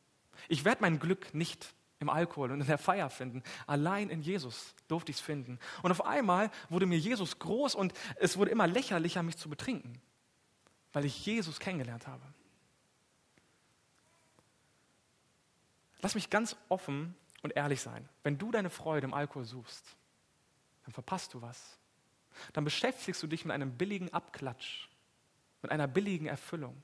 Ich 0.49 0.65
werde 0.65 0.83
mein 0.83 0.99
Glück 0.99 1.35
nicht 1.35 1.75
im 2.01 2.09
Alkohol 2.09 2.53
und 2.53 2.61
in 2.61 2.67
der 2.67 2.79
Feier 2.79 3.11
finden. 3.11 3.43
Allein 3.67 4.11
in 4.11 4.23
Jesus 4.23 4.75
durfte 4.87 5.11
ich 5.11 5.17
es 5.17 5.23
finden. 5.23 5.59
Und 5.83 5.91
auf 5.91 6.05
einmal 6.05 6.51
wurde 6.69 6.87
mir 6.87 6.99
Jesus 6.99 7.39
groß 7.39 7.75
und 7.75 7.93
es 8.17 8.37
wurde 8.37 8.51
immer 8.51 8.67
lächerlicher, 8.67 9.23
mich 9.23 9.37
zu 9.37 9.49
betrinken, 9.49 10.01
weil 10.93 11.05
ich 11.05 11.27
Jesus 11.27 11.59
kennengelernt 11.59 12.07
habe. 12.07 12.23
Lass 16.01 16.15
mich 16.15 16.31
ganz 16.31 16.57
offen 16.69 17.17
und 17.43 17.57
ehrlich 17.57 17.81
sein. 17.81 18.09
Wenn 18.23 18.39
du 18.39 18.51
deine 18.51 18.71
Freude 18.71 19.07
im 19.07 19.15
Alkohol 19.15 19.45
suchst, 19.45 19.85
dann 20.85 20.93
verpasst 20.93 21.35
du 21.35 21.43
was. 21.43 21.79
Dann 22.53 22.65
beschäftigst 22.65 23.23
du 23.23 23.27
dich 23.27 23.45
mit 23.45 23.55
einem 23.55 23.77
billigen 23.77 24.13
Abklatsch, 24.13 24.89
mit 25.63 25.71
einer 25.71 25.87
billigen 25.87 26.27
Erfüllung. 26.27 26.83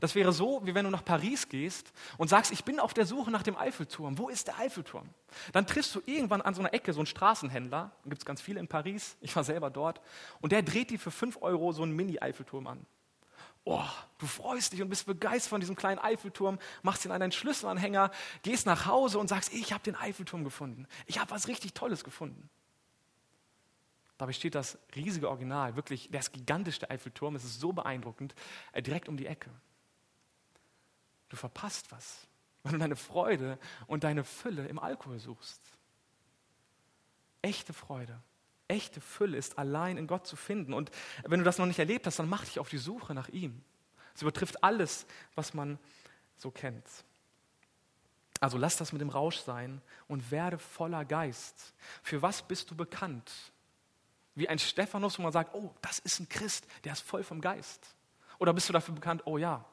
Das 0.00 0.14
wäre 0.14 0.32
so, 0.32 0.60
wie 0.64 0.74
wenn 0.74 0.84
du 0.84 0.90
nach 0.90 1.04
Paris 1.04 1.48
gehst 1.48 1.92
und 2.16 2.28
sagst, 2.28 2.52
ich 2.52 2.64
bin 2.64 2.78
auf 2.78 2.94
der 2.94 3.06
Suche 3.06 3.30
nach 3.30 3.42
dem 3.42 3.56
Eiffelturm. 3.56 4.18
Wo 4.18 4.28
ist 4.28 4.46
der 4.46 4.58
Eiffelturm? 4.58 5.08
Dann 5.52 5.66
triffst 5.66 5.94
du 5.94 6.02
irgendwann 6.06 6.42
an 6.42 6.54
so 6.54 6.60
einer 6.60 6.72
Ecke 6.72 6.92
so 6.92 7.00
einen 7.00 7.06
Straßenhändler, 7.06 7.90
gibt 8.04 8.22
es 8.22 8.24
ganz 8.24 8.40
viele 8.40 8.60
in 8.60 8.68
Paris, 8.68 9.16
ich 9.20 9.34
war 9.34 9.42
selber 9.42 9.70
dort, 9.70 10.00
und 10.40 10.52
der 10.52 10.62
dreht 10.62 10.90
dir 10.90 11.00
für 11.00 11.10
5 11.10 11.42
Euro 11.42 11.72
so 11.72 11.82
einen 11.82 11.96
Mini-Eiffelturm 11.96 12.68
an. 12.68 12.86
Oh, 13.64 13.84
du 14.18 14.26
freust 14.26 14.72
dich 14.72 14.80
und 14.82 14.88
bist 14.88 15.06
begeistert 15.06 15.50
von 15.50 15.60
diesem 15.60 15.76
kleinen 15.76 15.98
Eiffelturm, 15.98 16.58
machst 16.82 17.04
ihn 17.04 17.10
an 17.10 17.20
deinen 17.20 17.32
Schlüsselanhänger, 17.32 18.10
gehst 18.42 18.66
nach 18.66 18.86
Hause 18.86 19.18
und 19.18 19.28
sagst, 19.28 19.52
ich 19.52 19.72
habe 19.72 19.84
den 19.84 19.96
Eiffelturm 19.96 20.44
gefunden. 20.44 20.86
Ich 21.06 21.18
habe 21.18 21.30
was 21.30 21.46
richtig 21.46 21.74
Tolles 21.74 22.02
gefunden. 22.02 22.48
Dabei 24.16 24.32
steht 24.32 24.54
das 24.54 24.78
riesige 24.94 25.28
Original, 25.28 25.76
wirklich, 25.76 26.10
der 26.10 26.20
ist 26.20 26.32
gigantisch, 26.32 26.78
der 26.78 26.90
Eiffelturm, 26.90 27.36
es 27.36 27.44
ist 27.44 27.58
so 27.58 27.72
beeindruckend, 27.72 28.34
äh, 28.72 28.82
direkt 28.82 29.08
um 29.08 29.16
die 29.16 29.26
Ecke. 29.26 29.50
Du 31.30 31.36
verpasst 31.36 31.90
was, 31.90 32.26
wenn 32.62 32.72
du 32.72 32.78
deine 32.78 32.96
Freude 32.96 33.58
und 33.86 34.04
deine 34.04 34.24
Fülle 34.24 34.66
im 34.66 34.78
Alkohol 34.78 35.18
suchst. 35.18 35.60
Echte 37.40 37.72
Freude, 37.72 38.20
echte 38.70 39.00
Fülle 39.00 39.36
ist 39.36 39.58
allein 39.58 39.96
in 39.96 40.06
Gott 40.06 40.26
zu 40.26 40.36
finden. 40.36 40.72
Und 40.72 40.90
wenn 41.24 41.40
du 41.40 41.44
das 41.44 41.58
noch 41.58 41.66
nicht 41.66 41.78
erlebt 41.78 42.06
hast, 42.06 42.18
dann 42.18 42.28
mach 42.28 42.44
dich 42.44 42.58
auf 42.58 42.68
die 42.68 42.78
Suche 42.78 43.12
nach 43.12 43.28
ihm. 43.28 43.62
Es 44.14 44.22
übertrifft 44.22 44.64
alles, 44.64 45.06
was 45.34 45.54
man 45.54 45.78
so 46.36 46.50
kennt. 46.50 46.86
Also 48.40 48.56
lass 48.56 48.76
das 48.76 48.92
mit 48.92 49.02
dem 49.02 49.10
Rausch 49.10 49.38
sein 49.38 49.82
und 50.08 50.30
werde 50.30 50.58
voller 50.58 51.04
Geist. 51.04 51.74
Für 52.02 52.22
was 52.22 52.42
bist 52.42 52.70
du 52.70 52.74
bekannt? 52.74 53.30
Wie 54.34 54.48
ein 54.48 54.58
Stephanus, 54.58 55.18
wo 55.18 55.22
man 55.22 55.32
sagt, 55.32 55.54
oh, 55.54 55.74
das 55.82 55.98
ist 55.98 56.20
ein 56.20 56.28
Christ, 56.28 56.66
der 56.84 56.94
ist 56.94 57.02
voll 57.02 57.22
vom 57.22 57.42
Geist. 57.42 57.94
Oder 58.38 58.54
bist 58.54 58.68
du 58.68 58.72
dafür 58.72 58.94
bekannt, 58.94 59.22
oh 59.26 59.36
ja, 59.36 59.66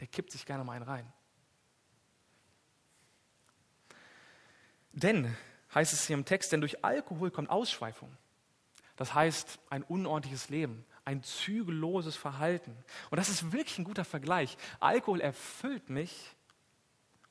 der 0.00 0.06
kippt 0.06 0.32
sich 0.32 0.46
gerne 0.46 0.64
mal 0.64 0.72
einen 0.72 0.84
rein. 0.84 1.12
Denn, 4.92 5.36
heißt 5.74 5.92
es 5.92 6.06
hier 6.06 6.14
im 6.14 6.24
Text, 6.24 6.52
denn 6.52 6.60
durch 6.60 6.84
Alkohol 6.84 7.30
kommt 7.30 7.50
Ausschweifung. 7.50 8.16
Das 8.96 9.14
heißt, 9.14 9.58
ein 9.70 9.82
unordentliches 9.82 10.48
Leben, 10.48 10.84
ein 11.04 11.22
zügelloses 11.22 12.16
Verhalten. 12.16 12.76
Und 13.10 13.18
das 13.18 13.28
ist 13.28 13.52
wirklich 13.52 13.78
ein 13.78 13.84
guter 13.84 14.04
Vergleich. 14.04 14.56
Alkohol 14.80 15.20
erfüllt 15.20 15.90
mich 15.90 16.36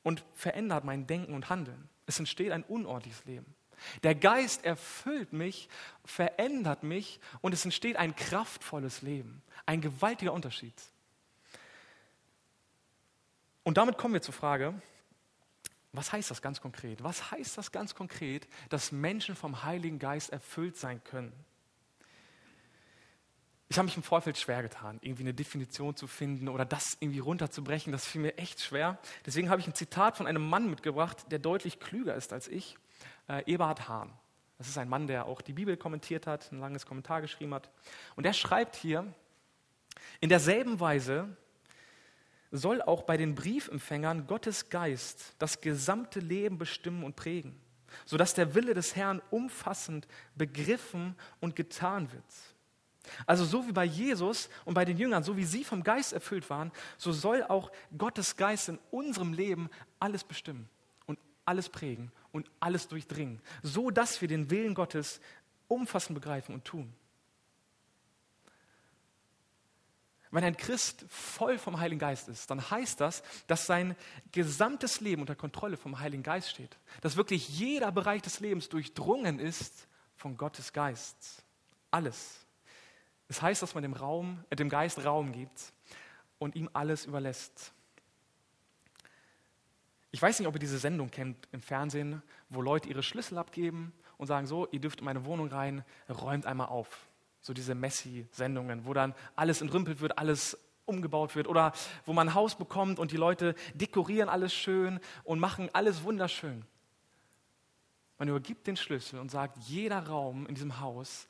und 0.04 0.24
verändert 0.34 0.84
mein 0.84 1.08
Denken 1.08 1.34
und 1.34 1.50
Handeln. 1.50 1.90
Es 2.06 2.20
entsteht 2.20 2.52
ein 2.52 2.64
unordentliches 2.64 3.24
Leben. 3.26 3.56
Der 4.04 4.16
Geist 4.16 4.66
erfüllt 4.66 5.34
mich, 5.34 5.70
verändert 6.06 6.84
mich 6.84 7.20
und 7.42 7.54
es 7.54 7.66
entsteht 7.66 7.98
ein 7.98 8.16
kraftvolles 8.16 9.02
Leben. 9.02 9.42
Ein 9.66 9.82
gewaltiger 9.82 10.34
Unterschied. 10.34 10.74
Und 13.64 13.78
damit 13.78 13.98
kommen 13.98 14.14
wir 14.14 14.22
zur 14.22 14.34
Frage, 14.34 14.74
was 15.94 16.12
heißt 16.12 16.32
das 16.32 16.42
ganz 16.42 16.60
konkret? 16.60 17.04
Was 17.04 17.32
heißt 17.32 17.58
das 17.58 17.72
ganz 17.72 17.96
konkret, 17.96 18.48
dass 18.70 18.92
Menschen 18.92 19.36
vom 19.36 19.64
Heiligen 19.64 20.00
Geist 20.00 20.32
erfüllt 20.32 20.76
sein 20.76 21.04
können? 21.04 21.32
Ich 23.74 23.80
habe 23.80 23.88
mich 23.88 23.98
im 23.98 24.04
Vorfeld 24.04 24.38
schwer 24.38 24.62
getan, 24.62 25.00
irgendwie 25.02 25.24
eine 25.24 25.34
Definition 25.34 25.96
zu 25.96 26.06
finden 26.06 26.48
oder 26.48 26.64
das 26.64 26.96
irgendwie 27.00 27.18
runterzubrechen. 27.18 27.92
Das 27.92 28.06
fiel 28.06 28.22
mir 28.22 28.38
echt 28.38 28.62
schwer. 28.62 29.00
Deswegen 29.26 29.50
habe 29.50 29.62
ich 29.62 29.68
ein 29.68 29.74
Zitat 29.74 30.16
von 30.16 30.28
einem 30.28 30.48
Mann 30.48 30.70
mitgebracht, 30.70 31.26
der 31.32 31.40
deutlich 31.40 31.80
klüger 31.80 32.14
ist 32.14 32.34
als 32.34 32.48
ich, 32.48 32.78
äh, 33.28 33.52
Eberhard 33.52 33.88
Hahn. 33.90 34.14
Das 34.60 34.68
ist 34.68 34.78
ein 34.78 34.88
Mann, 34.88 35.08
der 35.08 35.26
auch 35.26 35.42
die 35.42 35.54
Bibel 35.54 35.76
kommentiert 35.76 36.28
hat, 36.28 36.52
ein 36.52 36.60
langes 36.60 36.86
Kommentar 36.86 37.22
geschrieben 37.22 37.56
hat. 37.56 37.72
Und 38.16 38.28
er 38.28 38.34
schreibt 38.34 38.76
hier, 38.76 39.12
in 40.22 40.30
derselben 40.30 40.80
Weise 40.80 41.36
soll 42.52 42.80
auch 42.80 43.02
bei 43.02 43.18
den 43.18 43.34
Briefempfängern 43.34 44.28
Gottes 44.28 44.70
Geist 44.70 45.34
das 45.40 45.62
gesamte 45.62 46.20
Leben 46.20 46.60
bestimmen 46.60 47.04
und 47.04 47.16
prägen, 47.16 47.60
sodass 48.06 48.36
der 48.36 48.54
Wille 48.54 48.76
des 48.76 48.96
Herrn 48.96 49.20
umfassend 49.32 50.08
begriffen 50.36 51.16
und 51.40 51.56
getan 51.56 52.12
wird. 52.12 52.53
Also 53.26 53.46
so 53.46 53.68
wie 53.68 53.72
bei 53.72 53.86
Jesus 53.86 54.50
und 54.66 54.74
bei 54.74 54.86
den 54.86 54.98
Jüngern, 54.98 55.24
so 55.24 55.36
wie 55.38 55.44
sie 55.44 55.64
vom 55.64 55.84
Geist 55.84 56.14
erfüllt 56.14 56.50
waren, 56.50 56.72
so 56.98 57.12
soll 57.12 57.44
auch 57.44 57.72
Gottes 57.98 58.36
Geist 58.36 58.70
in 58.70 58.80
unserem 58.92 59.34
Leben 59.34 59.70
alles 60.00 60.24
bestimmen 60.24 60.70
und 61.06 61.20
alles 61.46 61.70
prägen 61.70 62.12
und 62.32 62.50
alles 62.60 62.88
durchdringen, 62.88 63.42
so 63.62 63.90
dass 63.90 64.22
wir 64.22 64.28
den 64.28 64.50
Willen 64.50 64.74
Gottes 64.74 65.20
umfassend 65.68 66.16
begreifen 66.16 66.56
und 66.56 66.66
tun. 66.66 66.94
Wenn 70.34 70.44
ein 70.44 70.58
Christ 70.58 71.06
voll 71.10 71.60
vom 71.60 71.80
Heiligen 71.80 72.00
Geist 72.00 72.28
ist, 72.28 72.50
dann 72.50 72.72
heißt 72.72 73.00
das, 73.00 73.22
dass 73.46 73.68
sein 73.68 73.96
gesamtes 74.32 75.00
Leben 75.00 75.22
unter 75.22 75.36
Kontrolle 75.36 75.78
vom 75.78 76.00
Heiligen 76.00 76.24
Geist 76.24 76.50
steht. 76.50 76.76
Dass 77.02 77.18
wirklich 77.18 77.50
jeder 77.50 77.92
Bereich 77.92 78.24
des 78.24 78.40
Lebens 78.40 78.68
durchdrungen 78.68 79.38
ist 79.38 79.88
von 80.16 80.36
Gottes 80.36 80.74
Geist. 80.74 81.44
Alles. 81.92 82.43
Es 83.28 83.42
heißt, 83.42 83.62
dass 83.62 83.74
man 83.74 83.84
dem, 83.84 83.94
Raum, 83.94 84.44
äh, 84.50 84.56
dem 84.56 84.70
Geist 84.70 85.04
Raum 85.04 85.32
gibt 85.32 85.74
und 86.40 86.56
ihm 86.56 86.70
alles 86.74 87.06
überlässt. 87.06 87.74
Ich 90.12 90.22
weiß 90.22 90.38
nicht, 90.40 90.48
ob 90.48 90.56
ihr 90.56 90.60
diese 90.60 90.78
Sendung 90.78 91.10
kennt 91.10 91.48
im 91.52 91.62
Fernsehen, 91.62 92.22
wo 92.50 92.62
Leute 92.62 92.90
ihre 92.90 93.02
Schlüssel 93.02 93.38
abgeben 93.38 93.94
und 94.18 94.28
sagen, 94.28 94.46
so, 94.46 94.68
ihr 94.72 94.80
dürft 94.80 95.00
in 95.00 95.06
meine 95.06 95.26
Wohnung 95.26 95.48
rein, 95.48 95.84
räumt 96.08 96.46
einmal 96.46 96.68
auf 96.68 97.08
so 97.42 97.54
diese 97.54 97.76
Messi-Sendungen, 97.76 98.86
wo 98.86 98.94
dann 98.94 99.14
alles 99.36 99.62
entrümpelt 99.62 100.00
wird, 100.00 100.18
alles 100.18 100.58
umgebaut 100.86 101.36
wird 101.36 101.48
oder 101.48 101.74
wo 102.06 102.14
man 102.14 102.30
ein 102.30 102.34
Haus 102.34 102.56
bekommt 102.56 103.00
und 103.00 103.12
die 103.12 103.18
Leute 103.18 103.56
dekorieren 103.74 104.30
alles 104.30 104.54
schön 104.54 105.00
und 105.24 105.40
machen 105.40 105.70
alles 105.74 106.04
wunderschön. 106.04 106.66
Man 108.18 108.30
übergibt 108.30 108.68
den 108.68 108.78
Schlüssel 108.78 109.20
und 109.20 109.30
sagt, 109.30 109.58
jeder 109.66 110.08
Raum 110.08 110.46
in 110.46 110.56
diesem 110.56 110.80
Haus 110.80 111.28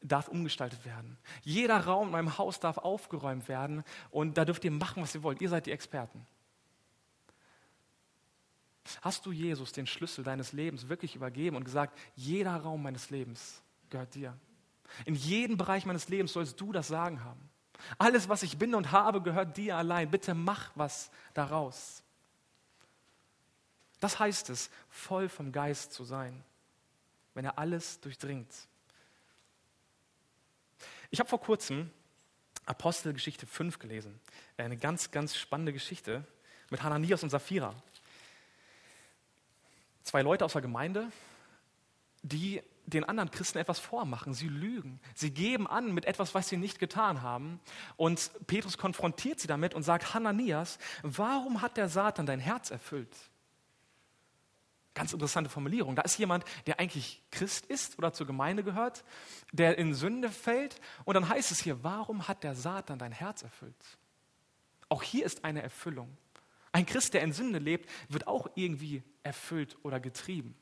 darf 0.00 0.28
umgestaltet 0.28 0.84
werden. 0.84 1.18
Jeder 1.42 1.78
Raum 1.80 2.08
in 2.08 2.12
meinem 2.12 2.38
Haus 2.38 2.60
darf 2.60 2.78
aufgeräumt 2.78 3.48
werden 3.48 3.84
und 4.10 4.38
da 4.38 4.44
dürft 4.44 4.64
ihr 4.64 4.70
machen, 4.70 5.02
was 5.02 5.14
ihr 5.14 5.22
wollt. 5.22 5.40
Ihr 5.40 5.48
seid 5.48 5.66
die 5.66 5.72
Experten. 5.72 6.26
Hast 9.02 9.26
du 9.26 9.32
Jesus 9.32 9.72
den 9.72 9.86
Schlüssel 9.86 10.24
deines 10.24 10.52
Lebens 10.52 10.88
wirklich 10.88 11.14
übergeben 11.14 11.56
und 11.56 11.64
gesagt, 11.64 11.98
jeder 12.14 12.56
Raum 12.56 12.82
meines 12.82 13.10
Lebens 13.10 13.62
gehört 13.90 14.14
dir? 14.14 14.36
In 15.04 15.14
jedem 15.14 15.56
Bereich 15.56 15.84
meines 15.84 16.08
Lebens 16.08 16.32
sollst 16.32 16.60
du 16.60 16.72
das 16.72 16.88
Sagen 16.88 17.22
haben. 17.22 17.50
Alles, 17.98 18.28
was 18.28 18.42
ich 18.42 18.58
bin 18.58 18.74
und 18.74 18.90
habe, 18.90 19.22
gehört 19.22 19.56
dir 19.56 19.76
allein. 19.76 20.10
Bitte 20.10 20.34
mach 20.34 20.70
was 20.74 21.10
daraus. 21.34 22.02
Das 24.00 24.18
heißt 24.18 24.50
es, 24.50 24.70
voll 24.88 25.28
vom 25.28 25.52
Geist 25.52 25.92
zu 25.92 26.04
sein, 26.04 26.44
wenn 27.34 27.44
er 27.44 27.58
alles 27.58 28.00
durchdringt. 28.00 28.52
Ich 31.10 31.20
habe 31.20 31.28
vor 31.28 31.40
kurzem 31.40 31.90
Apostelgeschichte 32.66 33.46
5 33.46 33.78
gelesen. 33.78 34.20
Eine 34.56 34.76
ganz, 34.76 35.10
ganz 35.10 35.36
spannende 35.36 35.72
Geschichte 35.72 36.24
mit 36.70 36.82
Hananias 36.82 37.22
und 37.22 37.30
Sapphira. 37.30 37.74
Zwei 40.02 40.22
Leute 40.22 40.44
aus 40.44 40.52
der 40.52 40.62
Gemeinde, 40.62 41.10
die 42.22 42.62
den 42.84 43.04
anderen 43.04 43.30
Christen 43.30 43.58
etwas 43.58 43.78
vormachen. 43.78 44.34
Sie 44.34 44.48
lügen. 44.48 45.00
Sie 45.14 45.30
geben 45.30 45.66
an 45.66 45.92
mit 45.92 46.04
etwas, 46.04 46.34
was 46.34 46.48
sie 46.48 46.56
nicht 46.56 46.78
getan 46.78 47.22
haben. 47.22 47.60
Und 47.96 48.30
Petrus 48.46 48.78
konfrontiert 48.78 49.40
sie 49.40 49.48
damit 49.48 49.74
und 49.74 49.82
sagt, 49.82 50.14
Hananias, 50.14 50.78
warum 51.02 51.60
hat 51.60 51.76
der 51.76 51.88
Satan 51.88 52.26
dein 52.26 52.40
Herz 52.40 52.70
erfüllt? 52.70 53.14
Ganz 54.98 55.12
interessante 55.12 55.48
Formulierung. 55.48 55.94
Da 55.94 56.02
ist 56.02 56.18
jemand, 56.18 56.44
der 56.66 56.80
eigentlich 56.80 57.22
Christ 57.30 57.66
ist 57.66 57.96
oder 57.98 58.12
zur 58.12 58.26
Gemeinde 58.26 58.64
gehört, 58.64 59.04
der 59.52 59.78
in 59.78 59.94
Sünde 59.94 60.28
fällt. 60.28 60.80
Und 61.04 61.14
dann 61.14 61.28
heißt 61.28 61.52
es 61.52 61.60
hier, 61.60 61.84
warum 61.84 62.26
hat 62.26 62.42
der 62.42 62.56
Satan 62.56 62.98
dein 62.98 63.12
Herz 63.12 63.42
erfüllt? 63.42 63.76
Auch 64.88 65.04
hier 65.04 65.24
ist 65.24 65.44
eine 65.44 65.62
Erfüllung. 65.62 66.16
Ein 66.72 66.84
Christ, 66.84 67.14
der 67.14 67.22
in 67.22 67.32
Sünde 67.32 67.60
lebt, 67.60 67.88
wird 68.08 68.26
auch 68.26 68.50
irgendwie 68.56 69.04
erfüllt 69.22 69.76
oder 69.84 70.00
getrieben. 70.00 70.56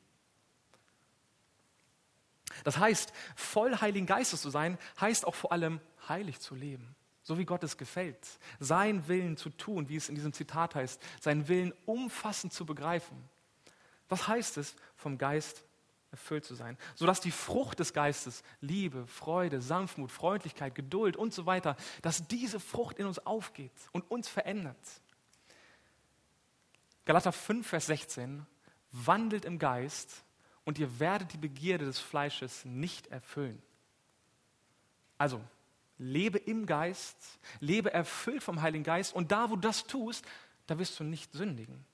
Das 2.63 2.77
heißt, 2.77 3.13
voll 3.35 3.75
Heiligen 3.81 4.05
Geistes 4.05 4.43
zu 4.43 4.51
sein, 4.51 4.77
heißt 5.01 5.25
auch 5.25 5.33
vor 5.35 5.51
allem 5.51 5.81
heilig 6.07 6.39
zu 6.41 6.53
leben, 6.53 6.95
so 7.23 7.39
wie 7.39 7.45
Gott 7.45 7.63
es 7.63 7.75
gefällt. 7.75 8.19
Sein 8.59 9.07
Willen 9.07 9.35
zu 9.35 9.49
tun, 9.49 9.89
wie 9.89 9.95
es 9.95 10.09
in 10.09 10.15
diesem 10.15 10.31
Zitat 10.31 10.75
heißt, 10.75 11.01
seinen 11.19 11.47
Willen 11.47 11.73
umfassend 11.87 12.53
zu 12.53 12.67
begreifen. 12.67 13.17
Was 14.09 14.27
heißt 14.27 14.57
es, 14.57 14.75
vom 14.95 15.17
Geist 15.17 15.63
erfüllt 16.11 16.45
zu 16.45 16.55
sein? 16.55 16.77
Sodass 16.95 17.19
die 17.19 17.31
Frucht 17.31 17.79
des 17.79 17.93
Geistes, 17.93 18.43
Liebe, 18.61 19.05
Freude, 19.07 19.61
Sanftmut, 19.61 20.11
Freundlichkeit, 20.11 20.75
Geduld 20.75 21.17
und 21.17 21.33
so 21.33 21.45
weiter, 21.45 21.75
dass 22.01 22.27
diese 22.27 22.59
Frucht 22.59 22.99
in 22.99 23.05
uns 23.05 23.19
aufgeht 23.19 23.71
und 23.91 24.09
uns 24.09 24.27
verändert. 24.27 24.77
Galater 27.05 27.31
5, 27.31 27.65
Vers 27.65 27.87
16 27.87 28.45
wandelt 28.91 29.45
im 29.45 29.59
Geist 29.59 30.23
und 30.65 30.79
ihr 30.79 30.99
werdet 30.99 31.33
die 31.33 31.37
Begierde 31.37 31.85
des 31.85 31.99
Fleisches 31.99 32.65
nicht 32.65 33.07
erfüllen. 33.07 33.61
Also, 35.17 35.41
lebe 35.97 36.37
im 36.37 36.65
Geist, 36.65 37.17
lebe 37.59 37.91
erfüllt 37.93 38.43
vom 38.43 38.61
Heiligen 38.61 38.83
Geist 38.83 39.15
und 39.15 39.31
da, 39.31 39.49
wo 39.49 39.55
du 39.55 39.61
das 39.61 39.87
tust, 39.87 40.25
da 40.67 40.77
wirst 40.77 40.99
du 40.99 41.03
nicht 41.03 41.31
sündigen. 41.33 41.85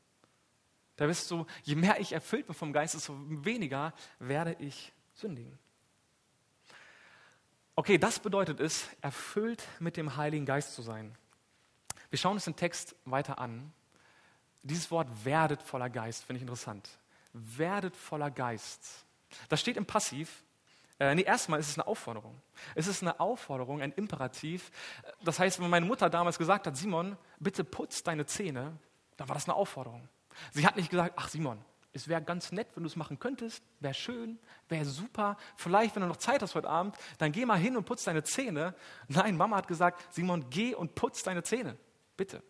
Da 0.96 1.08
wirst 1.08 1.30
du, 1.32 1.46
je 1.64 1.76
mehr 1.76 2.00
ich 2.00 2.14
erfüllt 2.14 2.46
bin 2.46 2.56
vom 2.56 2.74
Geist, 2.74 2.94
desto 2.94 3.16
weniger 3.44 3.94
werde 4.20 4.56
ich 4.60 4.94
sündigen. 5.14 5.58
Okay, 7.76 7.98
das 7.98 8.20
bedeutet 8.20 8.60
es, 8.60 8.88
erfüllt 9.02 9.64
mit 9.80 9.98
dem 9.98 10.16
Heiligen 10.16 10.46
Geist 10.46 10.76
zu 10.76 10.84
sein. 10.84 11.18
Wir 12.12 12.20
schauen 12.20 12.34
uns 12.34 12.46
den 12.46 12.56
Text 12.56 12.96
weiter 13.06 13.40
an. 13.40 13.74
Dieses 14.62 14.92
Wort 14.92 15.08
werdet 15.26 15.62
voller 15.64 15.90
Geist 15.90 16.24
finde 16.24 16.38
ich 16.38 16.44
interessant. 16.44 16.88
Werdet 17.34 17.96
voller 17.96 18.30
Geist. 18.30 19.06
Das 19.50 19.60
steht 19.60 19.78
im 19.78 19.88
Passiv. 19.88 20.44
Äh, 21.00 21.16
nee, 21.16 21.24
erstmal 21.24 21.60
ist 21.60 21.70
es 21.70 21.78
eine 21.78 21.88
Aufforderung. 21.88 22.40
Es 22.76 22.86
ist 22.86 23.02
eine 23.02 23.20
Aufforderung, 23.20 23.82
ein 23.82 23.92
Imperativ. 23.94 24.72
Das 25.24 25.40
heißt, 25.40 25.60
wenn 25.60 25.72
meine 25.72 25.88
Mutter 25.88 26.10
damals 26.12 26.38
gesagt 26.38 26.68
hat, 26.68 26.78
Simon, 26.78 27.18
bitte 27.40 27.64
putz 27.64 28.04
deine 28.04 28.28
Zähne, 28.28 28.78
dann 29.18 29.28
war 29.28 29.34
das 29.34 29.46
eine 29.46 29.56
Aufforderung. 29.56 30.08
Sie 30.52 30.66
hat 30.66 30.76
nicht 30.76 30.90
gesagt, 30.90 31.14
ach 31.18 31.30
Simon, 31.30 31.64
es 31.94 32.08
wäre 32.08 32.22
ganz 32.22 32.52
nett, 32.52 32.68
wenn 32.74 32.84
du 32.84 32.90
es 32.90 32.96
machen 32.96 33.20
könntest, 33.20 33.64
wäre 33.80 33.94
schön, 33.94 34.40
wäre 34.68 34.84
super. 34.84 35.38
Vielleicht, 35.56 35.96
wenn 35.96 36.02
du 36.02 36.08
noch 36.08 36.18
Zeit 36.18 36.42
hast 36.42 36.56
heute 36.56 36.70
Abend, 36.70 36.98
dann 37.20 37.32
geh 37.32 37.46
mal 37.46 37.58
hin 37.58 37.78
und 37.78 37.86
putz 37.86 38.04
deine 38.04 38.24
Zähne. 38.24 38.74
Nein, 39.08 39.38
Mama 39.38 39.58
hat 39.58 39.68
gesagt, 39.68 40.12
Simon, 40.12 40.50
geh 40.50 40.74
und 40.74 40.96
putz 40.96 41.22
deine 41.22 41.44
Zähne. 41.44 41.78
Bitte. 42.18 42.42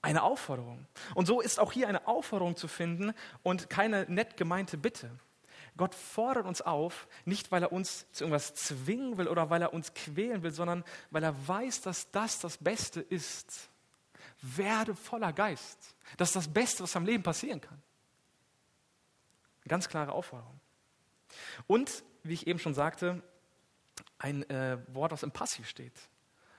Eine 0.00 0.22
Aufforderung. 0.22 0.86
Und 1.16 1.26
so 1.26 1.40
ist 1.40 1.58
auch 1.58 1.72
hier 1.72 1.88
eine 1.88 2.06
Aufforderung 2.06 2.54
zu 2.54 2.68
finden 2.68 3.12
und 3.42 3.68
keine 3.68 4.06
nett 4.08 4.36
gemeinte 4.36 4.78
Bitte. 4.78 5.10
Gott 5.76 5.94
fordert 5.94 6.46
uns 6.46 6.62
auf, 6.62 7.08
nicht 7.24 7.50
weil 7.50 7.62
er 7.62 7.72
uns 7.72 8.06
zu 8.12 8.24
irgendwas 8.24 8.54
zwingen 8.54 9.18
will 9.18 9.28
oder 9.28 9.50
weil 9.50 9.62
er 9.62 9.72
uns 9.72 9.94
quälen 9.94 10.42
will, 10.42 10.52
sondern 10.52 10.84
weil 11.10 11.24
er 11.24 11.48
weiß, 11.48 11.80
dass 11.82 12.10
das 12.12 12.38
das 12.38 12.58
Beste 12.58 13.00
ist. 13.00 13.70
Werde 14.40 14.94
voller 14.94 15.32
Geist. 15.32 15.96
Das 16.16 16.28
ist 16.28 16.36
das 16.36 16.48
Beste, 16.48 16.82
was 16.82 16.94
am 16.96 17.04
Leben 17.04 17.22
passieren 17.22 17.60
kann. 17.60 17.82
Ganz 19.66 19.88
klare 19.88 20.12
Aufforderung. 20.12 20.58
Und, 21.66 22.02
wie 22.22 22.34
ich 22.34 22.46
eben 22.46 22.58
schon 22.58 22.74
sagte, 22.74 23.22
ein 24.18 24.48
äh, 24.50 24.78
Wort, 24.94 25.12
was 25.12 25.22
im 25.22 25.30
Passiv 25.30 25.68
steht. 25.68 25.92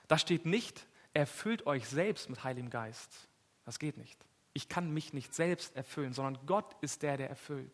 Da 0.07 0.17
steht 0.17 0.45
nicht, 0.45 0.87
erfüllt 1.13 1.65
euch 1.65 1.87
selbst 1.87 2.29
mit 2.29 2.43
Heiligem 2.43 2.69
Geist. 2.69 3.27
Das 3.65 3.79
geht 3.79 3.97
nicht. 3.97 4.17
Ich 4.53 4.67
kann 4.67 4.91
mich 4.91 5.13
nicht 5.13 5.33
selbst 5.35 5.75
erfüllen, 5.75 6.13
sondern 6.13 6.45
Gott 6.45 6.75
ist 6.81 7.03
der, 7.03 7.17
der 7.17 7.29
erfüllt. 7.29 7.71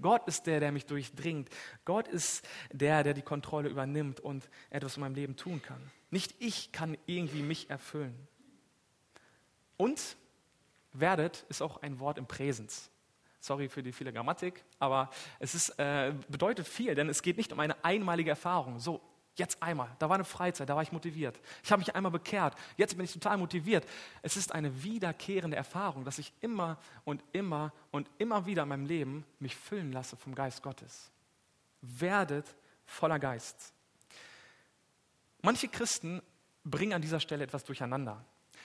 Gott 0.00 0.26
ist 0.28 0.46
der, 0.46 0.60
der 0.60 0.72
mich 0.72 0.86
durchdringt. 0.86 1.48
Gott 1.84 2.06
ist 2.06 2.46
der, 2.70 3.02
der 3.02 3.14
die 3.14 3.22
Kontrolle 3.22 3.68
übernimmt 3.68 4.20
und 4.20 4.48
etwas 4.70 4.96
in 4.96 5.00
meinem 5.00 5.14
Leben 5.14 5.36
tun 5.36 5.62
kann. 5.62 5.80
Nicht 6.10 6.34
ich 6.38 6.70
kann 6.70 6.98
irgendwie 7.06 7.42
mich 7.42 7.70
erfüllen. 7.70 8.14
Und 9.78 10.16
werdet 10.92 11.46
ist 11.48 11.62
auch 11.62 11.80
ein 11.80 11.98
Wort 11.98 12.18
im 12.18 12.26
Präsens. 12.26 12.90
Sorry 13.40 13.68
für 13.68 13.82
die 13.82 13.92
viele 13.92 14.12
Grammatik, 14.12 14.62
aber 14.78 15.08
es 15.38 15.54
ist, 15.54 15.70
äh, 15.78 16.12
bedeutet 16.28 16.66
viel, 16.66 16.94
denn 16.94 17.08
es 17.08 17.22
geht 17.22 17.38
nicht 17.38 17.52
um 17.52 17.60
eine 17.60 17.82
einmalige 17.84 18.30
Erfahrung. 18.30 18.80
So, 18.80 19.00
jetzt 19.36 19.62
einmal, 19.62 19.88
da 20.00 20.08
war 20.08 20.16
eine 20.16 20.24
Freizeit, 20.24 20.68
da 20.68 20.74
war 20.74 20.82
ich 20.82 20.90
motiviert. 20.90 21.40
Ich 21.62 21.70
habe 21.70 21.78
mich 21.78 21.94
einmal 21.94 22.10
bekehrt, 22.10 22.54
jetzt 22.76 22.96
bin 22.96 23.04
ich 23.04 23.12
total 23.12 23.38
motiviert. 23.38 23.86
Es 24.22 24.36
ist 24.36 24.52
eine 24.52 24.82
wiederkehrende 24.82 25.56
Erfahrung, 25.56 26.04
dass 26.04 26.18
ich 26.18 26.32
immer 26.40 26.78
und 27.04 27.22
immer 27.32 27.72
und 27.92 28.10
immer 28.18 28.44
wieder 28.46 28.64
in 28.64 28.68
meinem 28.68 28.86
Leben 28.86 29.24
mich 29.38 29.54
füllen 29.54 29.92
lasse 29.92 30.16
vom 30.16 30.34
Geist 30.34 30.62
Gottes. 30.62 31.12
Werdet 31.80 32.56
voller 32.84 33.20
Geist. 33.20 33.72
Manche 35.42 35.68
Christen 35.68 36.20
bringen 36.64 36.92
an 36.94 37.02
dieser 37.02 37.20
Stelle 37.20 37.44
etwas 37.44 37.62
durcheinander. 37.62 38.24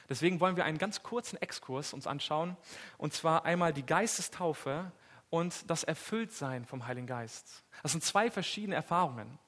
Deswegen 0.09 0.39
wollen 0.39 0.55
wir 0.55 0.65
einen 0.65 0.77
ganz 0.77 1.03
kurzen 1.03 1.41
Exkurs 1.41 1.93
uns 1.93 2.07
anschauen, 2.07 2.57
und 2.97 3.13
zwar 3.13 3.45
einmal 3.45 3.73
die 3.73 3.85
Geistestaufe 3.85 4.91
und 5.29 5.69
das 5.69 5.83
Erfülltsein 5.83 6.65
vom 6.65 6.85
Heiligen 6.85 7.07
Geist. 7.07 7.63
Das 7.81 7.91
sind 7.91 8.03
zwei 8.03 8.29
verschiedene 8.29 8.75
Erfahrungen. 8.75 9.39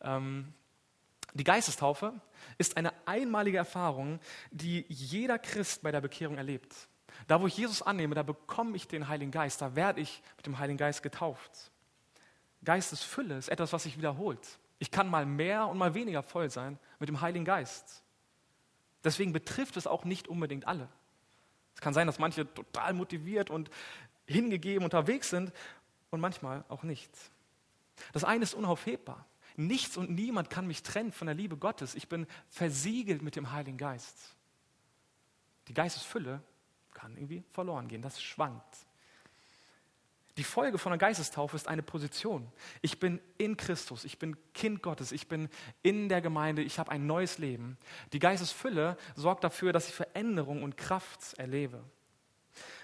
Ähm, 0.00 0.54
die 1.32 1.44
Geistestaufe 1.44 2.12
ist 2.58 2.76
eine 2.76 2.92
einmalige 3.06 3.58
Erfahrung, 3.58 4.20
die 4.52 4.84
jeder 4.88 5.38
Christ 5.40 5.82
bei 5.82 5.90
der 5.90 6.00
Bekehrung 6.00 6.36
erlebt. 6.36 6.72
Da, 7.26 7.40
wo 7.40 7.48
ich 7.48 7.56
Jesus 7.56 7.82
annehme, 7.82 8.14
da 8.14 8.22
bekomme 8.22 8.76
ich 8.76 8.86
den 8.86 9.08
Heiligen 9.08 9.32
Geist, 9.32 9.60
da 9.60 9.74
werde 9.74 10.00
ich 10.00 10.22
mit 10.36 10.46
dem 10.46 10.58
Heiligen 10.58 10.78
Geist 10.78 11.02
getauft. 11.02 11.72
Geistesfülle 12.64 13.36
ist 13.36 13.48
etwas, 13.48 13.72
was 13.72 13.82
sich 13.82 13.98
wiederholt. 13.98 14.58
Ich 14.78 14.92
kann 14.92 15.08
mal 15.08 15.26
mehr 15.26 15.66
und 15.66 15.78
mal 15.78 15.94
weniger 15.94 16.22
voll 16.22 16.50
sein 16.50 16.78
mit 17.00 17.08
dem 17.08 17.20
Heiligen 17.20 17.44
Geist. 17.44 18.03
Deswegen 19.04 19.32
betrifft 19.32 19.76
es 19.76 19.86
auch 19.86 20.04
nicht 20.04 20.28
unbedingt 20.28 20.66
alle. 20.66 20.88
Es 21.74 21.80
kann 21.80 21.94
sein, 21.94 22.06
dass 22.06 22.18
manche 22.18 22.52
total 22.52 22.94
motiviert 22.94 23.50
und 23.50 23.70
hingegeben 24.26 24.84
unterwegs 24.84 25.30
sind 25.30 25.52
und 26.10 26.20
manchmal 26.20 26.64
auch 26.68 26.82
nicht. 26.82 27.10
Das 28.12 28.24
eine 28.24 28.44
ist 28.44 28.54
unaufhebbar. 28.54 29.26
Nichts 29.56 29.96
und 29.96 30.10
niemand 30.10 30.50
kann 30.50 30.66
mich 30.66 30.82
trennen 30.82 31.12
von 31.12 31.26
der 31.26 31.34
Liebe 31.34 31.56
Gottes. 31.56 31.94
Ich 31.94 32.08
bin 32.08 32.26
versiegelt 32.48 33.22
mit 33.22 33.36
dem 33.36 33.52
Heiligen 33.52 33.76
Geist. 33.76 34.34
Die 35.68 35.74
Geistesfülle 35.74 36.42
kann 36.92 37.16
irgendwie 37.16 37.44
verloren 37.50 37.88
gehen. 37.88 38.02
Das 38.02 38.20
schwankt. 38.20 38.86
Die 40.36 40.44
Folge 40.44 40.78
von 40.78 40.90
der 40.90 40.98
Geistestaufe 40.98 41.54
ist 41.54 41.68
eine 41.68 41.82
Position. 41.82 42.50
Ich 42.82 42.98
bin 42.98 43.20
in 43.38 43.56
Christus, 43.56 44.04
ich 44.04 44.18
bin 44.18 44.36
Kind 44.52 44.82
Gottes, 44.82 45.12
ich 45.12 45.28
bin 45.28 45.48
in 45.82 46.08
der 46.08 46.20
Gemeinde, 46.20 46.62
ich 46.62 46.80
habe 46.80 46.90
ein 46.90 47.06
neues 47.06 47.38
Leben. 47.38 47.78
Die 48.12 48.18
Geistesfülle 48.18 48.96
sorgt 49.14 49.44
dafür, 49.44 49.72
dass 49.72 49.88
ich 49.88 49.94
Veränderung 49.94 50.64
und 50.64 50.76
Kraft 50.76 51.34
erlebe. 51.34 51.84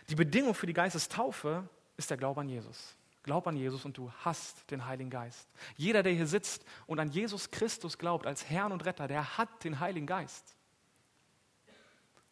Die 0.08 0.14
Bedingung 0.14 0.54
für 0.54 0.66
die 0.66 0.72
Geistestaufe 0.72 1.68
ist 1.96 2.10
der 2.10 2.16
Glaube 2.16 2.40
an 2.40 2.48
Jesus. 2.48 2.96
Glaub 3.24 3.46
an 3.46 3.56
Jesus 3.56 3.84
und 3.84 3.98
du 3.98 4.12
hast 4.24 4.70
den 4.70 4.86
Heiligen 4.86 5.10
Geist. 5.10 5.48
Jeder, 5.76 6.02
der 6.02 6.12
hier 6.12 6.26
sitzt 6.26 6.64
und 6.86 7.00
an 7.00 7.10
Jesus 7.10 7.50
Christus 7.50 7.98
glaubt 7.98 8.26
als 8.26 8.48
Herrn 8.48 8.72
und 8.72 8.84
Retter, 8.86 9.08
der 9.08 9.36
hat 9.36 9.64
den 9.64 9.80
Heiligen 9.80 10.06
Geist. 10.06 10.56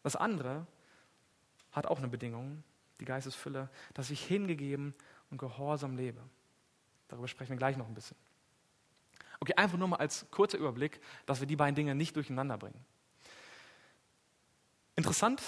Das 0.01 0.15
andere 0.15 0.65
hat 1.71 1.85
auch 1.85 1.99
eine 1.99 2.07
Bedingung, 2.07 2.63
die 2.99 3.05
Geistesfülle, 3.05 3.69
dass 3.93 4.09
ich 4.09 4.25
hingegeben 4.25 4.95
und 5.29 5.37
gehorsam 5.37 5.95
lebe. 5.95 6.21
Darüber 7.07 7.27
sprechen 7.27 7.51
wir 7.51 7.57
gleich 7.57 7.77
noch 7.77 7.87
ein 7.87 7.93
bisschen. 7.93 8.17
Okay, 9.39 9.53
einfach 9.55 9.77
nur 9.77 9.87
mal 9.87 9.97
als 9.97 10.25
kurzer 10.31 10.57
Überblick, 10.57 10.99
dass 11.25 11.39
wir 11.39 11.47
die 11.47 11.55
beiden 11.55 11.75
Dinge 11.75 11.95
nicht 11.95 12.15
durcheinander 12.15 12.57
bringen. 12.57 12.83
Interessant, 14.95 15.41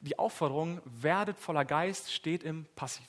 die 0.00 0.18
Aufforderung, 0.18 0.82
werdet 0.84 1.38
voller 1.38 1.64
Geist, 1.64 2.12
steht 2.12 2.42
im 2.42 2.66
Passiv. 2.76 3.06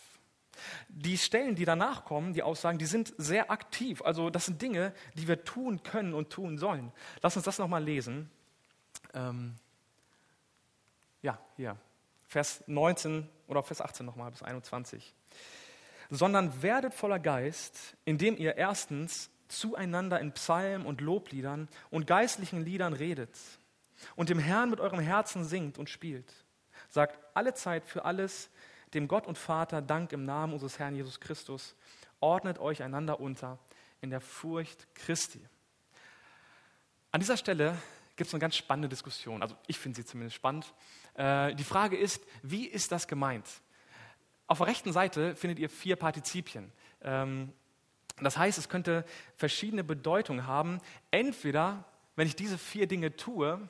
Die 0.88 1.18
Stellen, 1.18 1.56
die 1.56 1.66
danach 1.66 2.06
kommen, 2.06 2.34
die 2.34 2.44
Aussagen, 2.44 2.78
die 2.78 2.86
sind 2.86 3.14
sehr 3.18 3.52
aktiv. 3.52 4.02
Also 4.02 4.30
das 4.30 4.46
sind 4.46 4.62
Dinge, 4.62 4.94
die 5.16 5.28
wir 5.28 5.44
tun 5.44 5.84
können 5.84 6.14
und 6.14 6.30
tun 6.30 6.58
sollen. 6.58 6.92
Lass 7.22 7.36
uns 7.36 7.46
das 7.46 7.60
nochmal 7.60 7.84
lesen. 7.84 8.30
Ähm 9.14 9.56
ja, 11.22 11.40
hier, 11.56 11.78
Vers 12.28 12.64
19 12.68 13.28
oder 13.48 13.64
Vers 13.64 13.82
18 13.82 14.06
nochmal 14.06 14.32
bis 14.32 14.42
21. 14.42 15.14
Sondern 16.10 16.62
werdet 16.62 16.94
voller 16.94 17.20
Geist, 17.20 17.96
indem 18.06 18.38
ihr 18.38 18.56
erstens 18.58 19.30
zueinander 19.48 20.20
in 20.20 20.32
Psalmen 20.32 20.86
und 20.86 21.02
Lobliedern 21.02 21.68
und 21.90 22.08
geistlichen 22.08 22.64
Liedern 22.64 22.94
redet 22.94 23.38
und 24.16 24.30
dem 24.30 24.40
Herrn 24.40 24.70
mit 24.70 24.80
eurem 24.80 25.00
Herzen 25.00 25.44
singt 25.44 25.78
und 25.78 25.90
spielt. 25.90 26.32
Sagt 26.90 27.20
alle 27.34 27.54
Zeit 27.54 27.86
für 27.86 28.06
alles 28.06 28.50
dem 28.94 29.08
Gott 29.08 29.28
und 29.28 29.38
Vater 29.38 29.82
Dank 29.82 30.12
im 30.14 30.26
Namen 30.26 30.54
unseres 30.54 30.80
Herrn 30.80 30.96
Jesus 30.96 31.20
Christus. 31.20 31.76
Ordnet 32.20 32.60
euch 32.60 32.82
einander 32.82 33.20
unter 33.20 33.60
in 34.02 34.10
der 34.10 34.22
Furcht 34.22 34.88
Christi. 34.96 35.42
An 37.12 37.20
dieser 37.20 37.38
Stelle 37.38 37.76
gibt 38.16 38.28
es 38.28 38.34
eine 38.34 38.42
ganz 38.42 38.56
spannende 38.56 38.90
Diskussion. 38.90 39.42
Also 39.42 39.56
ich 39.68 39.78
finde 39.78 39.98
sie 39.98 40.06
zumindest 40.06 40.36
spannend. 40.36 40.74
Äh, 41.16 41.56
die 41.56 41.64
Frage 41.64 41.98
ist, 41.98 42.24
wie 42.44 42.66
ist 42.66 42.92
das 42.92 43.08
gemeint? 43.08 43.46
Auf 44.50 44.58
der 44.58 44.68
rechten 44.68 44.92
Seite 44.92 45.36
findet 45.36 45.60
ihr 45.60 45.70
vier 45.70 45.96
Partizipien. 45.96 46.72
Ähm, 47.04 47.54
das 48.20 48.36
heißt, 48.36 48.58
es 48.58 48.68
könnte 48.68 49.06
verschiedene 49.36 49.84
Bedeutungen 49.84 50.48
haben. 50.48 50.80
Entweder, 51.12 51.86
wenn 52.16 52.26
ich 52.26 52.36
diese 52.36 52.58
vier 52.58 52.88
Dinge 52.88 53.16
tue, 53.16 53.70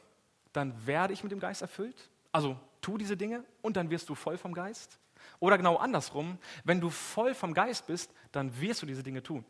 dann 0.54 0.88
werde 0.88 1.13
ich 1.13 1.22
mit 1.22 1.34
dem 1.34 1.42
Geist 1.42 1.62
erfüllt. 1.62 2.10
Also 2.32 2.58
tu 2.80 2.98
diese 2.98 3.18
Dinge 3.18 3.44
und 3.62 3.76
dann 3.76 3.89
wirst 3.89 4.08
du 4.08 4.15
voll 4.15 4.38
vom 4.38 4.54
Geist. 4.54 5.00
Oder 5.42 5.58
genau 5.58 5.76
andersrum, 5.76 6.38
wenn 6.63 6.80
du 6.80 6.89
voll 6.89 7.36
vom 7.36 7.54
Geist 7.54 7.86
bist, 7.88 8.13
dann 8.32 8.62
wirst 8.62 8.82
du 8.82 8.86
diese 8.86 9.04
Dinge 9.04 9.22
tun. 9.22 9.44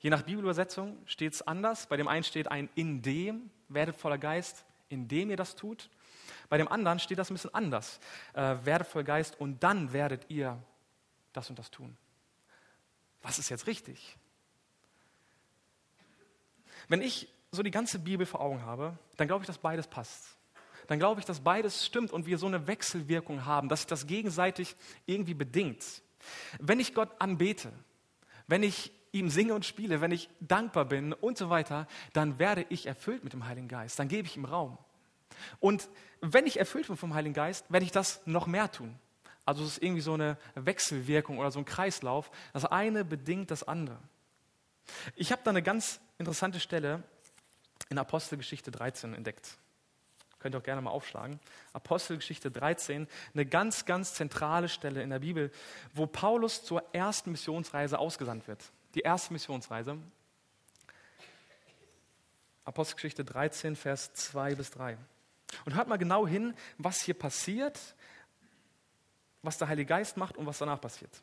Je 0.00 0.10
nach 0.10 0.20
Bibelübersetzung 0.20 0.98
steht 1.06 1.32
es 1.32 1.40
anders. 1.40 1.86
Bei 1.86 1.96
dem 1.96 2.08
einen 2.08 2.24
steht 2.24 2.50
ein 2.50 2.68
in 2.74 3.00
dem, 3.00 3.50
werdet 3.68 3.96
voller 3.96 4.18
Geist, 4.18 4.66
indem 4.90 5.30
ihr 5.30 5.38
das 5.38 5.56
tut. 5.56 5.88
Bei 6.48 6.58
dem 6.58 6.68
anderen 6.68 6.98
steht 6.98 7.18
das 7.18 7.30
ein 7.30 7.34
bisschen 7.34 7.54
anders. 7.54 8.00
Äh, 8.32 8.56
werdet 8.64 8.88
voll 8.88 9.04
Geist 9.04 9.38
und 9.40 9.62
dann 9.62 9.92
werdet 9.92 10.26
ihr 10.28 10.62
das 11.32 11.50
und 11.50 11.58
das 11.58 11.70
tun. 11.70 11.96
Was 13.22 13.38
ist 13.38 13.48
jetzt 13.48 13.66
richtig? 13.66 14.16
Wenn 16.88 17.02
ich 17.02 17.28
so 17.50 17.62
die 17.62 17.70
ganze 17.70 17.98
Bibel 17.98 18.26
vor 18.26 18.40
Augen 18.40 18.62
habe, 18.62 18.98
dann 19.16 19.26
glaube 19.26 19.42
ich, 19.42 19.46
dass 19.46 19.58
beides 19.58 19.86
passt. 19.86 20.36
Dann 20.86 20.98
glaube 20.98 21.20
ich, 21.20 21.26
dass 21.26 21.40
beides 21.40 21.84
stimmt 21.84 22.12
und 22.12 22.26
wir 22.26 22.38
so 22.38 22.46
eine 22.46 22.66
Wechselwirkung 22.66 23.44
haben, 23.44 23.68
dass 23.68 23.80
sich 23.80 23.86
das 23.86 24.06
gegenseitig 24.06 24.74
irgendwie 25.04 25.34
bedingt. 25.34 25.84
Wenn 26.58 26.80
ich 26.80 26.94
Gott 26.94 27.10
anbete, 27.18 27.72
wenn 28.46 28.62
ich 28.62 28.90
ihm 29.12 29.28
singe 29.28 29.54
und 29.54 29.66
spiele, 29.66 30.00
wenn 30.00 30.12
ich 30.12 30.30
dankbar 30.40 30.86
bin 30.86 31.12
und 31.12 31.36
so 31.36 31.50
weiter, 31.50 31.86
dann 32.12 32.38
werde 32.38 32.64
ich 32.70 32.86
erfüllt 32.86 33.24
mit 33.24 33.32
dem 33.32 33.46
Heiligen 33.46 33.68
Geist. 33.68 33.98
Dann 33.98 34.08
gebe 34.08 34.26
ich 34.26 34.36
ihm 34.36 34.44
Raum. 34.44 34.78
Und 35.60 35.88
wenn 36.20 36.46
ich 36.46 36.58
erfüllt 36.58 36.86
bin 36.86 36.96
vom 36.96 37.14
Heiligen 37.14 37.34
Geist, 37.34 37.64
werde 37.68 37.84
ich 37.84 37.92
das 37.92 38.20
noch 38.26 38.46
mehr 38.46 38.70
tun. 38.70 38.98
Also 39.44 39.64
es 39.64 39.72
ist 39.72 39.82
irgendwie 39.82 40.02
so 40.02 40.14
eine 40.14 40.36
Wechselwirkung 40.54 41.38
oder 41.38 41.50
so 41.50 41.58
ein 41.58 41.64
Kreislauf. 41.64 42.30
Das 42.52 42.64
eine 42.64 43.04
bedingt 43.04 43.50
das 43.50 43.62
andere. 43.62 43.98
Ich 45.16 45.32
habe 45.32 45.42
da 45.44 45.50
eine 45.50 45.62
ganz 45.62 46.00
interessante 46.18 46.60
Stelle 46.60 47.02
in 47.88 47.98
Apostelgeschichte 47.98 48.70
13 48.70 49.14
entdeckt. 49.14 49.56
Könnt 50.38 50.54
ihr 50.54 50.58
auch 50.58 50.64
gerne 50.64 50.82
mal 50.82 50.90
aufschlagen. 50.90 51.40
Apostelgeschichte 51.72 52.50
13, 52.50 53.08
eine 53.34 53.46
ganz, 53.46 53.86
ganz 53.86 54.14
zentrale 54.14 54.68
Stelle 54.68 55.02
in 55.02 55.10
der 55.10 55.18
Bibel, 55.18 55.50
wo 55.94 56.06
Paulus 56.06 56.64
zur 56.64 56.82
ersten 56.92 57.32
Missionsreise 57.32 57.98
ausgesandt 57.98 58.46
wird. 58.46 58.62
Die 58.94 59.00
erste 59.00 59.32
Missionsreise. 59.32 59.98
Apostelgeschichte 62.64 63.24
13, 63.24 63.76
Vers 63.76 64.12
2 64.12 64.54
bis 64.54 64.70
3. 64.70 64.98
Und 65.64 65.74
hört 65.74 65.88
mal 65.88 65.96
genau 65.96 66.26
hin, 66.26 66.54
was 66.76 67.00
hier 67.00 67.14
passiert, 67.14 67.78
was 69.42 69.58
der 69.58 69.68
Heilige 69.68 69.88
Geist 69.88 70.16
macht 70.16 70.36
und 70.36 70.46
was 70.46 70.58
danach 70.58 70.80
passiert. 70.80 71.22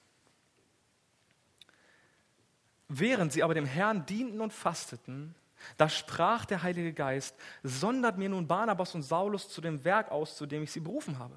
Während 2.87 3.33
sie 3.33 3.43
aber 3.43 3.53
dem 3.53 3.65
Herrn 3.65 4.05
dienten 4.05 4.41
und 4.41 4.53
fasteten, 4.53 5.35
da 5.77 5.89
sprach 5.89 6.45
der 6.45 6.63
Heilige 6.63 6.93
Geist, 6.93 7.35
sondert 7.63 8.17
mir 8.17 8.29
nun 8.29 8.47
Barnabas 8.47 8.93
und 8.93 9.03
Saulus 9.03 9.49
zu 9.49 9.61
dem 9.61 9.83
Werk 9.83 10.11
aus, 10.11 10.35
zu 10.35 10.45
dem 10.45 10.63
ich 10.63 10.71
sie 10.71 10.79
berufen 10.79 11.17
habe. 11.17 11.35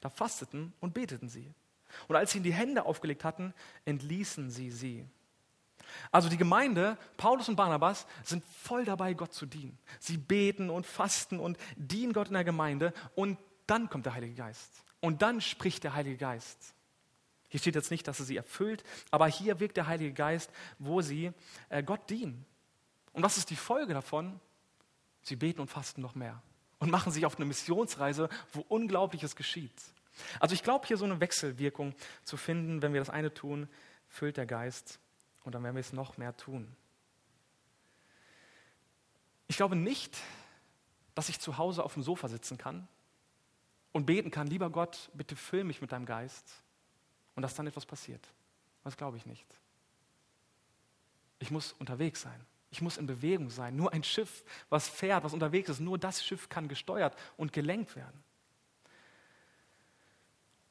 Da 0.00 0.08
fasteten 0.08 0.72
und 0.80 0.94
beteten 0.94 1.28
sie. 1.28 1.52
Und 2.08 2.16
als 2.16 2.32
sie 2.32 2.38
ihnen 2.38 2.44
die 2.44 2.52
Hände 2.52 2.84
aufgelegt 2.84 3.24
hatten, 3.24 3.54
entließen 3.84 4.50
sie 4.50 4.70
sie. 4.70 5.06
Also 6.10 6.28
die 6.28 6.36
Gemeinde, 6.36 6.96
Paulus 7.16 7.48
und 7.48 7.56
Barnabas, 7.56 8.06
sind 8.22 8.44
voll 8.44 8.84
dabei, 8.84 9.14
Gott 9.14 9.32
zu 9.32 9.46
dienen. 9.46 9.78
Sie 10.00 10.16
beten 10.16 10.70
und 10.70 10.86
fasten 10.86 11.40
und 11.40 11.58
dienen 11.76 12.12
Gott 12.12 12.28
in 12.28 12.34
der 12.34 12.44
Gemeinde 12.44 12.92
und 13.14 13.38
dann 13.66 13.88
kommt 13.88 14.06
der 14.06 14.14
Heilige 14.14 14.34
Geist. 14.34 14.70
Und 15.00 15.22
dann 15.22 15.40
spricht 15.40 15.84
der 15.84 15.94
Heilige 15.94 16.16
Geist. 16.16 16.74
Hier 17.48 17.60
steht 17.60 17.74
jetzt 17.74 17.90
nicht, 17.90 18.08
dass 18.08 18.18
er 18.18 18.24
sie 18.24 18.36
erfüllt, 18.36 18.82
aber 19.10 19.28
hier 19.28 19.60
wirkt 19.60 19.76
der 19.76 19.86
Heilige 19.86 20.12
Geist, 20.12 20.50
wo 20.78 21.02
sie 21.02 21.32
äh, 21.68 21.82
Gott 21.82 22.10
dienen. 22.10 22.44
Und 23.12 23.22
was 23.22 23.36
ist 23.36 23.50
die 23.50 23.56
Folge 23.56 23.94
davon? 23.94 24.40
Sie 25.22 25.36
beten 25.36 25.60
und 25.60 25.68
fasten 25.68 26.00
noch 26.00 26.14
mehr 26.14 26.42
und 26.78 26.90
machen 26.90 27.12
sich 27.12 27.24
auf 27.24 27.36
eine 27.36 27.44
Missionsreise, 27.44 28.28
wo 28.52 28.60
Unglaubliches 28.68 29.36
geschieht. 29.36 29.72
Also 30.40 30.54
ich 30.54 30.62
glaube, 30.62 30.86
hier 30.86 30.96
so 30.96 31.04
eine 31.04 31.20
Wechselwirkung 31.20 31.94
zu 32.24 32.36
finden, 32.36 32.82
wenn 32.82 32.92
wir 32.92 33.00
das 33.00 33.10
eine 33.10 33.32
tun, 33.32 33.68
füllt 34.08 34.36
der 34.36 34.46
Geist 34.46 34.98
und 35.44 35.52
dann 35.52 35.62
werden 35.62 35.76
wir 35.76 35.80
es 35.80 35.92
noch 35.92 36.16
mehr 36.16 36.36
tun. 36.36 36.74
Ich 39.46 39.56
glaube 39.56 39.76
nicht, 39.76 40.18
dass 41.14 41.28
ich 41.28 41.38
zu 41.38 41.58
Hause 41.58 41.84
auf 41.84 41.94
dem 41.94 42.02
Sofa 42.02 42.28
sitzen 42.28 42.58
kann 42.58 42.88
und 43.92 44.06
beten 44.06 44.30
kann, 44.30 44.46
lieber 44.46 44.70
Gott, 44.70 45.10
bitte 45.14 45.36
füll 45.36 45.64
mich 45.64 45.80
mit 45.80 45.92
deinem 45.92 46.06
Geist 46.06 46.62
und 47.36 47.42
dass 47.42 47.54
dann 47.54 47.66
etwas 47.66 47.86
passiert. 47.86 48.26
Das 48.82 48.96
glaube 48.96 49.16
ich 49.16 49.26
nicht. 49.26 49.46
Ich 51.38 51.50
muss 51.50 51.72
unterwegs 51.74 52.22
sein. 52.22 52.44
Ich 52.70 52.80
muss 52.80 52.96
in 52.96 53.06
Bewegung 53.06 53.50
sein. 53.50 53.76
Nur 53.76 53.92
ein 53.92 54.02
Schiff, 54.02 54.44
was 54.68 54.88
fährt, 54.88 55.22
was 55.22 55.34
unterwegs 55.34 55.68
ist, 55.68 55.78
nur 55.78 55.98
das 55.98 56.24
Schiff 56.24 56.48
kann 56.48 56.66
gesteuert 56.66 57.16
und 57.36 57.52
gelenkt 57.52 57.94
werden. 57.94 58.24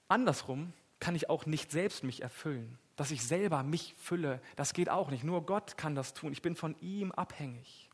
Andersrum 0.10 0.74
kann 1.00 1.16
ich 1.16 1.30
auch 1.30 1.46
nicht 1.46 1.72
selbst 1.72 2.04
mich 2.04 2.22
erfüllen 2.22 2.78
dass 2.96 3.12
ich 3.12 3.24
selber 3.26 3.64
mich 3.64 3.96
fülle. 3.98 4.42
Das 4.56 4.74
geht 4.74 4.90
auch 4.90 5.10
nicht. 5.10 5.24
Nur 5.24 5.46
Gott 5.46 5.78
kann 5.78 5.96
das 5.96 6.14
tun. 6.14 6.32
Ich 6.32 6.42
bin 6.42 6.56
von 6.56 6.76
ihm 6.80 7.12
abhängig. 7.12 7.90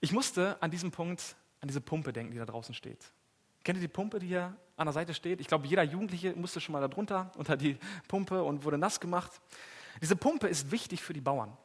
Ich 0.00 0.12
musste 0.12 0.60
an 0.62 0.70
diesem 0.70 0.90
Punkt 0.90 1.36
an 1.60 1.68
diese 1.68 1.80
Pumpe 1.80 2.12
denken, 2.12 2.32
die 2.32 2.38
da 2.38 2.44
draußen 2.44 2.74
steht. 2.74 3.12
Kennt 3.62 3.78
ihr 3.78 3.82
die 3.82 3.88
Pumpe, 3.88 4.18
die 4.18 4.26
hier 4.26 4.56
an 4.76 4.86
der 4.86 4.92
Seite 4.92 5.14
steht? 5.14 5.40
Ich 5.40 5.46
glaube, 5.46 5.66
jeder 5.66 5.84
Jugendliche 5.84 6.34
musste 6.34 6.60
schon 6.60 6.72
mal 6.72 6.80
da 6.80 6.88
drunter 6.88 7.30
unter 7.36 7.56
die 7.56 7.78
Pumpe 8.08 8.42
und 8.42 8.64
wurde 8.64 8.78
nass 8.78 8.98
gemacht. 8.98 9.40
Diese 10.00 10.16
Pumpe 10.16 10.48
ist 10.48 10.72
wichtig 10.72 11.02
für 11.02 11.12
die 11.12 11.20
Bauern. 11.20 11.56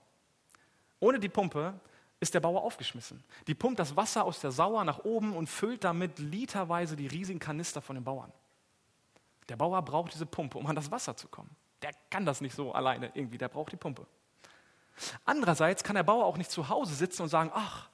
Ohne 1.00 1.20
die 1.20 1.30
Pumpe 1.30 1.80
ist 2.20 2.34
der 2.34 2.40
Bauer 2.40 2.64
aufgeschmissen. 2.64 3.24
Die 3.48 3.56
pumpt 3.56 3.80
das 3.80 3.96
Wasser 3.96 4.24
aus 4.24 4.40
der 4.40 4.52
Sauer 4.52 4.84
nach 4.84 5.00
oben 5.00 5.36
und 5.36 5.48
füllt 5.48 5.84
damit 5.84 6.20
literweise 6.20 6.96
die 6.96 7.08
riesigen 7.08 7.40
Kanister 7.40 7.82
von 7.82 7.96
den 7.96 8.04
Bauern. 8.04 8.32
Der 9.50 9.56
Bauer 9.56 9.82
braucht 9.84 10.14
diese 10.14 10.26
Pumpe, 10.26 10.58
um 10.58 10.66
an 10.68 10.76
das 10.76 10.92
Wasser 10.92 11.16
zu 11.16 11.28
kommen. 11.28 11.56
Der 11.82 11.92
kann 12.10 12.26
das 12.26 12.42
nicht 12.42 12.56
so 12.56 12.74
alleine 12.74 13.12
irgendwie, 13.14 13.38
der 13.38 13.50
braucht 13.50 13.72
die 13.72 13.78
Pumpe. 13.78 14.08
Andererseits 15.26 15.84
kann 15.84 15.96
der 15.96 16.04
Bauer 16.04 16.26
auch 16.26 16.38
nicht 16.38 16.50
zu 16.50 16.70
Hause 16.70 16.96
sitzen 16.96 17.24
und 17.24 17.30
sagen, 17.30 17.52
ach, 17.54 17.90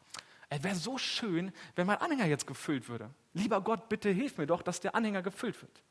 es 0.50 0.64
wäre 0.64 0.76
so 0.76 0.98
schön, 0.98 1.52
wenn 1.76 1.88
mein 1.88 1.98
Anhänger 1.98 2.26
jetzt 2.26 2.48
gefüllt 2.48 2.88
würde. 2.88 3.10
Lieber 3.34 3.62
Gott, 3.62 3.90
bitte 3.90 4.10
hilf 4.10 4.38
mir 4.38 4.46
doch, 4.46 4.62
dass 4.62 4.80
der 4.80 4.96
Anhänger 4.96 5.22
gefüllt 5.22 5.62
wird. 5.62 5.82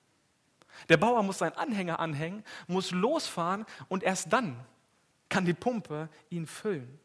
Der 0.88 0.96
Bauer 0.96 1.22
muss 1.22 1.38
seinen 1.38 1.56
Anhänger 1.56 2.00
anhängen, 2.00 2.44
muss 2.66 2.92
losfahren 2.92 3.66
und 3.88 4.02
erst 4.02 4.32
dann 4.32 4.64
kann 5.28 5.44
die 5.44 5.54
Pumpe 5.54 6.08
ihn 6.30 6.46
füllen. 6.46 6.98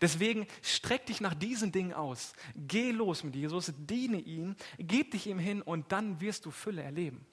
Deswegen 0.00 0.46
streck 0.62 1.06
dich 1.06 1.20
nach 1.20 1.34
diesen 1.34 1.70
Dingen 1.70 1.92
aus. 1.92 2.32
Geh 2.54 2.90
los 2.90 3.22
mit 3.22 3.36
Jesus, 3.36 3.72
diene 3.76 4.18
ihm, 4.18 4.56
gib 4.78 5.10
dich 5.12 5.26
ihm 5.26 5.38
hin 5.38 5.62
und 5.62 5.92
dann 5.92 6.20
wirst 6.20 6.46
du 6.46 6.50
Fülle 6.50 6.82
erleben. 6.82 7.26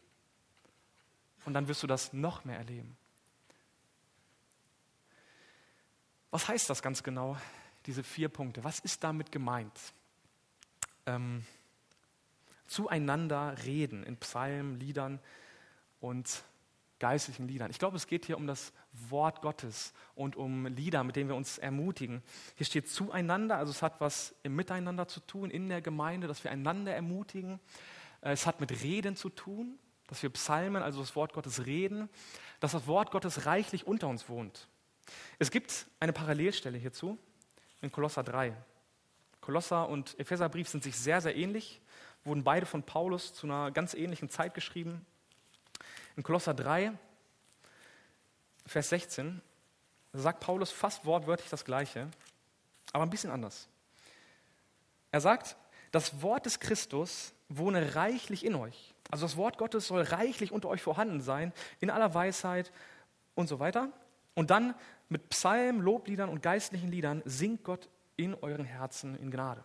Und 1.45 1.53
dann 1.53 1.67
wirst 1.67 1.83
du 1.83 1.87
das 1.87 2.13
noch 2.13 2.45
mehr 2.45 2.57
erleben. 2.57 2.95
Was 6.31 6.47
heißt 6.47 6.69
das 6.69 6.81
ganz 6.81 7.03
genau, 7.03 7.37
diese 7.85 8.03
vier 8.03 8.29
Punkte? 8.29 8.63
Was 8.63 8.79
ist 8.79 9.03
damit 9.03 9.31
gemeint? 9.31 9.77
Ähm, 11.05 11.45
zueinander 12.65 13.55
reden 13.65 14.03
in 14.03 14.17
Psalmen, 14.17 14.79
Liedern 14.79 15.19
und 15.99 16.43
geistlichen 16.99 17.47
Liedern. 17.47 17.69
Ich 17.69 17.79
glaube, 17.79 17.97
es 17.97 18.07
geht 18.07 18.25
hier 18.25 18.37
um 18.37 18.47
das 18.47 18.71
Wort 18.93 19.41
Gottes 19.41 19.93
und 20.15 20.35
um 20.35 20.67
Lieder, 20.67 21.03
mit 21.03 21.15
denen 21.17 21.29
wir 21.29 21.35
uns 21.35 21.57
ermutigen. 21.57 22.23
Hier 22.55 22.65
steht 22.65 22.89
zueinander, 22.89 23.57
also 23.57 23.71
es 23.71 23.81
hat 23.81 23.99
was 23.99 24.33
im 24.41 24.55
Miteinander 24.55 25.07
zu 25.07 25.19
tun, 25.19 25.49
in 25.49 25.67
der 25.67 25.81
Gemeinde, 25.81 26.27
dass 26.27 26.43
wir 26.43 26.51
einander 26.51 26.95
ermutigen. 26.95 27.59
Äh, 28.21 28.31
es 28.31 28.47
hat 28.47 28.61
mit 28.61 28.83
Reden 28.83 29.15
zu 29.15 29.29
tun, 29.29 29.77
dass 30.07 30.21
wir 30.21 30.29
Psalmen, 30.31 30.83
also 30.83 30.99
das 30.99 31.15
Wort 31.15 31.33
Gottes, 31.33 31.65
reden, 31.65 32.09
dass 32.59 32.73
das 32.73 32.87
Wort 32.87 33.11
Gottes 33.11 33.45
reichlich 33.45 33.87
unter 33.87 34.07
uns 34.07 34.29
wohnt. 34.29 34.67
Es 35.39 35.51
gibt 35.51 35.87
eine 35.99 36.13
Parallelstelle 36.13 36.77
hierzu 36.77 37.17
in 37.81 37.91
Kolosser 37.91 38.23
3. 38.23 38.55
Kolosser 39.41 39.89
und 39.89 40.17
Epheserbrief 40.19 40.69
sind 40.69 40.83
sich 40.83 40.97
sehr, 40.97 41.19
sehr 41.19 41.35
ähnlich, 41.35 41.81
wurden 42.23 42.43
beide 42.43 42.65
von 42.65 42.83
Paulus 42.83 43.33
zu 43.33 43.45
einer 43.45 43.71
ganz 43.71 43.93
ähnlichen 43.93 44.29
Zeit 44.29 44.53
geschrieben. 44.53 45.05
In 46.15 46.23
Kolosser 46.23 46.53
3, 46.53 46.93
Vers 48.65 48.89
16, 48.89 49.41
sagt 50.13 50.39
Paulus 50.39 50.71
fast 50.71 51.05
wortwörtlich 51.05 51.49
das 51.49 51.65
Gleiche, 51.65 52.09
aber 52.93 53.03
ein 53.03 53.09
bisschen 53.09 53.31
anders. 53.31 53.67
Er 55.11 55.19
sagt, 55.19 55.57
das 55.91 56.21
Wort 56.21 56.45
des 56.45 56.59
Christus 56.59 57.33
wohne 57.49 57.95
reichlich 57.95 58.45
in 58.45 58.55
euch 58.55 58.92
also 59.13 59.27
das 59.27 59.37
Wort 59.37 59.59
Gottes 59.59 59.85
soll 59.85 60.01
reichlich 60.01 60.51
unter 60.51 60.69
euch 60.69 60.81
vorhanden 60.81 61.21
sein, 61.21 61.53
in 61.79 61.91
aller 61.91 62.15
Weisheit 62.15 62.71
und 63.35 63.47
so 63.47 63.59
weiter. 63.59 63.89
Und 64.33 64.49
dann 64.49 64.73
mit 65.07 65.29
Psalmen, 65.29 65.83
Lobliedern 65.83 66.29
und 66.29 66.41
geistlichen 66.41 66.89
Liedern 66.89 67.21
singt 67.23 67.63
Gott 67.63 67.89
in 68.15 68.33
euren 68.33 68.65
Herzen 68.65 69.15
in 69.19 69.29
Gnade. 69.29 69.63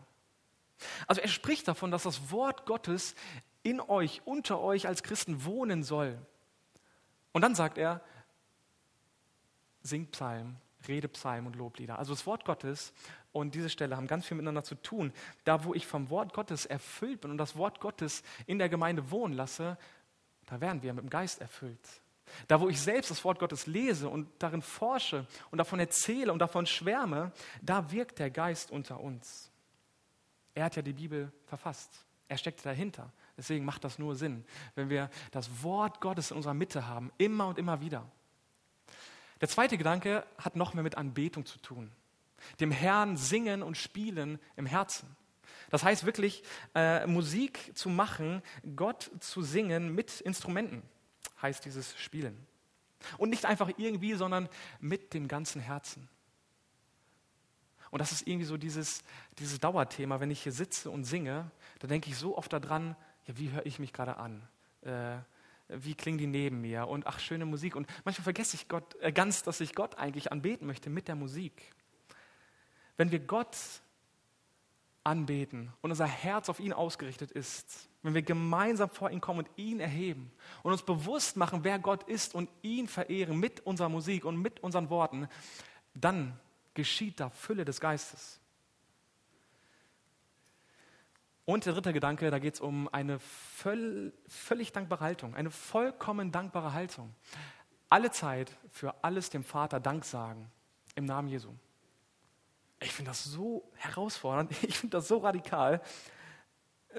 Also 1.06 1.22
er 1.22 1.28
spricht 1.28 1.66
davon, 1.66 1.90
dass 1.90 2.02
das 2.02 2.30
Wort 2.30 2.66
Gottes 2.66 3.14
in 3.62 3.80
euch, 3.80 4.20
unter 4.26 4.60
euch 4.60 4.86
als 4.86 5.02
Christen 5.02 5.42
wohnen 5.46 5.82
soll. 5.82 6.18
Und 7.32 7.40
dann 7.40 7.54
sagt 7.54 7.78
er, 7.78 8.02
singt 9.80 10.10
Psalmen, 10.10 10.58
Redepsalmen 10.86 11.46
und 11.46 11.56
Loblieder. 11.56 11.98
Also 11.98 12.12
das 12.12 12.26
Wort 12.26 12.44
Gottes 12.44 12.92
und 13.32 13.54
diese 13.54 13.68
Stelle 13.68 13.96
haben 13.96 14.06
ganz 14.06 14.26
viel 14.26 14.36
miteinander 14.36 14.64
zu 14.64 14.74
tun. 14.76 15.12
Da, 15.44 15.64
wo 15.64 15.74
ich 15.74 15.86
vom 15.86 16.10
Wort 16.10 16.32
Gottes 16.32 16.66
erfüllt 16.66 17.22
bin 17.22 17.30
und 17.30 17.38
das 17.38 17.56
Wort 17.56 17.80
Gottes 17.80 18.22
in 18.46 18.58
der 18.58 18.68
Gemeinde 18.68 19.10
wohnen 19.10 19.34
lasse, 19.34 19.76
da 20.46 20.60
werden 20.60 20.82
wir 20.82 20.92
mit 20.94 21.04
dem 21.04 21.10
Geist 21.10 21.40
erfüllt. 21.40 21.80
Da, 22.46 22.60
wo 22.60 22.68
ich 22.68 22.80
selbst 22.80 23.10
das 23.10 23.24
Wort 23.24 23.38
Gottes 23.38 23.66
lese 23.66 24.08
und 24.08 24.28
darin 24.38 24.62
forsche 24.62 25.26
und 25.50 25.58
davon 25.58 25.80
erzähle 25.80 26.32
und 26.32 26.38
davon 26.38 26.66
schwärme, 26.66 27.32
da 27.62 27.90
wirkt 27.90 28.18
der 28.18 28.30
Geist 28.30 28.70
unter 28.70 29.00
uns. 29.00 29.50
Er 30.54 30.64
hat 30.64 30.76
ja 30.76 30.82
die 30.82 30.92
Bibel 30.92 31.32
verfasst. 31.46 32.04
Er 32.28 32.36
steckt 32.36 32.64
dahinter. 32.64 33.10
Deswegen 33.36 33.64
macht 33.64 33.84
das 33.84 33.98
nur 33.98 34.16
Sinn, 34.16 34.44
wenn 34.74 34.90
wir 34.90 35.10
das 35.30 35.62
Wort 35.62 36.00
Gottes 36.00 36.30
in 36.30 36.36
unserer 36.36 36.54
Mitte 36.54 36.86
haben, 36.86 37.12
immer 37.16 37.46
und 37.46 37.58
immer 37.58 37.80
wieder. 37.80 38.10
Der 39.40 39.48
zweite 39.48 39.78
Gedanke 39.78 40.26
hat 40.38 40.56
noch 40.56 40.74
mehr 40.74 40.82
mit 40.82 40.96
Anbetung 40.96 41.46
zu 41.46 41.58
tun. 41.58 41.90
Dem 42.60 42.70
Herrn 42.70 43.16
singen 43.16 43.62
und 43.62 43.76
spielen 43.76 44.38
im 44.56 44.66
Herzen. 44.66 45.16
Das 45.70 45.84
heißt 45.84 46.04
wirklich, 46.04 46.42
äh, 46.74 47.06
Musik 47.06 47.72
zu 47.74 47.88
machen, 47.88 48.42
Gott 48.76 49.10
zu 49.20 49.42
singen 49.42 49.94
mit 49.94 50.20
Instrumenten, 50.20 50.82
heißt 51.42 51.64
dieses 51.64 51.98
Spielen. 51.98 52.46
Und 53.16 53.30
nicht 53.30 53.44
einfach 53.44 53.70
irgendwie, 53.76 54.14
sondern 54.14 54.48
mit 54.80 55.14
dem 55.14 55.28
ganzen 55.28 55.60
Herzen. 55.60 56.08
Und 57.90 58.00
das 58.00 58.12
ist 58.12 58.26
irgendwie 58.26 58.44
so 58.44 58.56
dieses, 58.56 59.02
dieses 59.38 59.60
Dauerthema. 59.60 60.20
Wenn 60.20 60.30
ich 60.30 60.42
hier 60.42 60.52
sitze 60.52 60.90
und 60.90 61.04
singe, 61.04 61.50
da 61.78 61.86
denke 61.86 62.10
ich 62.10 62.16
so 62.16 62.36
oft 62.36 62.52
daran, 62.52 62.96
ja, 63.26 63.38
wie 63.38 63.50
höre 63.50 63.64
ich 63.66 63.78
mich 63.78 63.92
gerade 63.92 64.16
an? 64.16 64.46
Äh, 64.82 65.18
wie 65.68 65.94
klingen 65.94 66.18
die 66.18 66.26
neben 66.26 66.60
mir? 66.60 66.88
Und 66.88 67.06
ach, 67.06 67.18
schöne 67.18 67.44
Musik. 67.44 67.76
Und 67.76 67.86
manchmal 68.04 68.24
vergesse 68.24 68.56
ich 68.56 68.68
Gott, 68.68 68.96
äh, 69.00 69.12
ganz, 69.12 69.42
dass 69.42 69.60
ich 69.60 69.74
Gott 69.74 69.98
eigentlich 69.98 70.32
anbeten 70.32 70.66
möchte 70.66 70.90
mit 70.90 71.08
der 71.08 71.14
Musik. 71.14 71.74
Wenn 72.96 73.10
wir 73.10 73.20
Gott 73.20 73.56
anbeten 75.04 75.72
und 75.80 75.90
unser 75.90 76.06
Herz 76.06 76.48
auf 76.48 76.60
ihn 76.60 76.72
ausgerichtet 76.72 77.30
ist, 77.30 77.88
wenn 78.02 78.14
wir 78.14 78.22
gemeinsam 78.22 78.90
vor 78.90 79.10
ihn 79.10 79.20
kommen 79.20 79.40
und 79.40 79.50
ihn 79.56 79.80
erheben 79.80 80.30
und 80.62 80.72
uns 80.72 80.82
bewusst 80.82 81.36
machen, 81.36 81.64
wer 81.64 81.78
Gott 81.78 82.04
ist 82.04 82.34
und 82.34 82.48
ihn 82.62 82.88
verehren 82.88 83.38
mit 83.38 83.60
unserer 83.60 83.88
Musik 83.88 84.24
und 84.24 84.40
mit 84.40 84.60
unseren 84.60 84.90
Worten, 84.90 85.28
dann 85.94 86.38
geschieht 86.74 87.20
da 87.20 87.30
Fülle 87.30 87.64
des 87.64 87.80
Geistes. 87.80 88.40
Und 91.48 91.64
der 91.64 91.72
dritte 91.72 91.94
Gedanke, 91.94 92.30
da 92.30 92.38
geht 92.38 92.56
es 92.56 92.60
um 92.60 92.92
eine 92.92 93.18
völ 93.18 94.12
völlig 94.26 94.70
dankbare 94.72 95.02
Haltung, 95.02 95.34
eine 95.34 95.50
vollkommen 95.50 96.30
dankbare 96.30 96.74
Haltung. 96.74 97.14
Alle 97.88 98.10
Zeit 98.10 98.54
für 98.70 99.02
alles 99.02 99.30
dem 99.30 99.42
Vater 99.42 99.80
Dank 99.80 100.04
sagen 100.04 100.52
im 100.94 101.06
Namen 101.06 101.28
Jesu. 101.28 101.54
Ich 102.80 102.92
finde 102.92 103.12
das 103.12 103.24
so 103.24 103.66
herausfordernd, 103.76 104.52
ich 104.62 104.76
finde 104.76 104.98
das 104.98 105.08
so 105.08 105.16
radikal. 105.16 105.80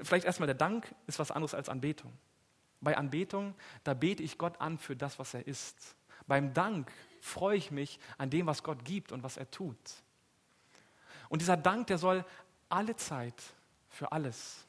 Vielleicht 0.02 0.26
erstmal 0.26 0.48
der 0.48 0.56
Dank 0.56 0.92
ist 1.06 1.20
was 1.20 1.30
anderes 1.30 1.54
als 1.54 1.68
Anbetung. 1.68 2.12
Bei 2.80 2.96
Anbetung, 2.96 3.54
da 3.84 3.94
bete 3.94 4.24
ich 4.24 4.36
Gott 4.36 4.60
an 4.60 4.78
für 4.78 4.96
das, 4.96 5.20
was 5.20 5.32
er 5.32 5.46
ist. 5.46 5.94
Beim 6.26 6.52
Dank 6.54 6.90
freue 7.20 7.56
ich 7.56 7.70
mich 7.70 8.00
an 8.18 8.30
dem, 8.30 8.46
was 8.46 8.64
Gott 8.64 8.84
gibt 8.84 9.12
und 9.12 9.22
was 9.22 9.36
er 9.36 9.48
tut. 9.48 9.78
Und 11.28 11.40
dieser 11.40 11.56
Dank, 11.56 11.86
der 11.86 11.98
soll 11.98 12.24
alle 12.68 12.96
Zeit 12.96 13.40
für 13.90 14.10
alles 14.12 14.64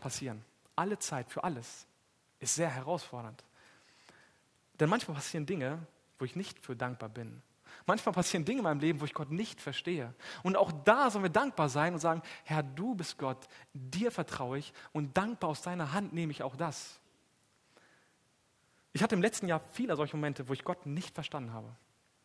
passieren. 0.00 0.44
Alle 0.74 0.98
Zeit 0.98 1.30
für 1.30 1.44
alles 1.44 1.86
ist 2.40 2.54
sehr 2.54 2.70
herausfordernd. 2.70 3.44
Denn 4.80 4.88
manchmal 4.88 5.16
passieren 5.16 5.46
Dinge, 5.46 5.78
wo 6.18 6.24
ich 6.24 6.34
nicht 6.34 6.58
für 6.58 6.74
dankbar 6.74 7.08
bin. 7.08 7.42
Manchmal 7.86 8.14
passieren 8.14 8.44
Dinge 8.44 8.58
in 8.58 8.64
meinem 8.64 8.80
Leben, 8.80 9.00
wo 9.00 9.04
ich 9.04 9.14
Gott 9.14 9.30
nicht 9.30 9.60
verstehe. 9.60 10.14
Und 10.42 10.56
auch 10.56 10.72
da 10.84 11.10
sollen 11.10 11.24
wir 11.24 11.30
dankbar 11.30 11.68
sein 11.68 11.94
und 11.94 12.00
sagen, 12.00 12.22
Herr, 12.44 12.62
du 12.62 12.94
bist 12.94 13.18
Gott, 13.18 13.48
dir 13.72 14.10
vertraue 14.10 14.58
ich 14.58 14.72
und 14.92 15.16
dankbar 15.16 15.50
aus 15.50 15.62
deiner 15.62 15.92
Hand 15.92 16.12
nehme 16.12 16.32
ich 16.32 16.42
auch 16.42 16.56
das. 16.56 17.00
Ich 18.92 19.02
hatte 19.02 19.14
im 19.14 19.22
letzten 19.22 19.48
Jahr 19.48 19.60
viele 19.72 19.96
solche 19.96 20.16
Momente, 20.16 20.48
wo 20.48 20.52
ich 20.52 20.64
Gott 20.64 20.86
nicht 20.86 21.14
verstanden 21.14 21.52
habe. 21.52 21.74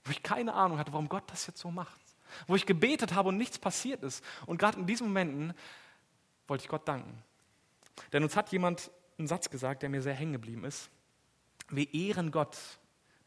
Wo 0.03 0.11
ich 0.11 0.21
keine 0.21 0.53
Ahnung 0.53 0.77
hatte, 0.77 0.93
warum 0.93 1.09
Gott 1.09 1.23
das 1.27 1.47
jetzt 1.47 1.59
so 1.59 1.71
macht. 1.71 1.99
Wo 2.45 2.55
ich 2.55 2.65
gebetet 2.65 3.13
habe 3.13 3.29
und 3.29 3.37
nichts 3.37 3.57
passiert 3.57 4.03
ist. 4.03 4.23
Und 4.45 4.57
gerade 4.57 4.79
in 4.79 4.85
diesen 4.85 5.07
Momenten 5.07 5.53
wollte 6.47 6.63
ich 6.63 6.69
Gott 6.69 6.87
danken. 6.87 7.23
Denn 8.13 8.23
uns 8.23 8.35
hat 8.35 8.51
jemand 8.51 8.91
einen 9.17 9.27
Satz 9.27 9.49
gesagt, 9.49 9.81
der 9.81 9.89
mir 9.89 10.01
sehr 10.01 10.13
hängen 10.13 10.33
geblieben 10.33 10.63
ist. 10.63 10.89
Wir 11.69 11.93
ehren 11.93 12.31
Gott 12.31 12.57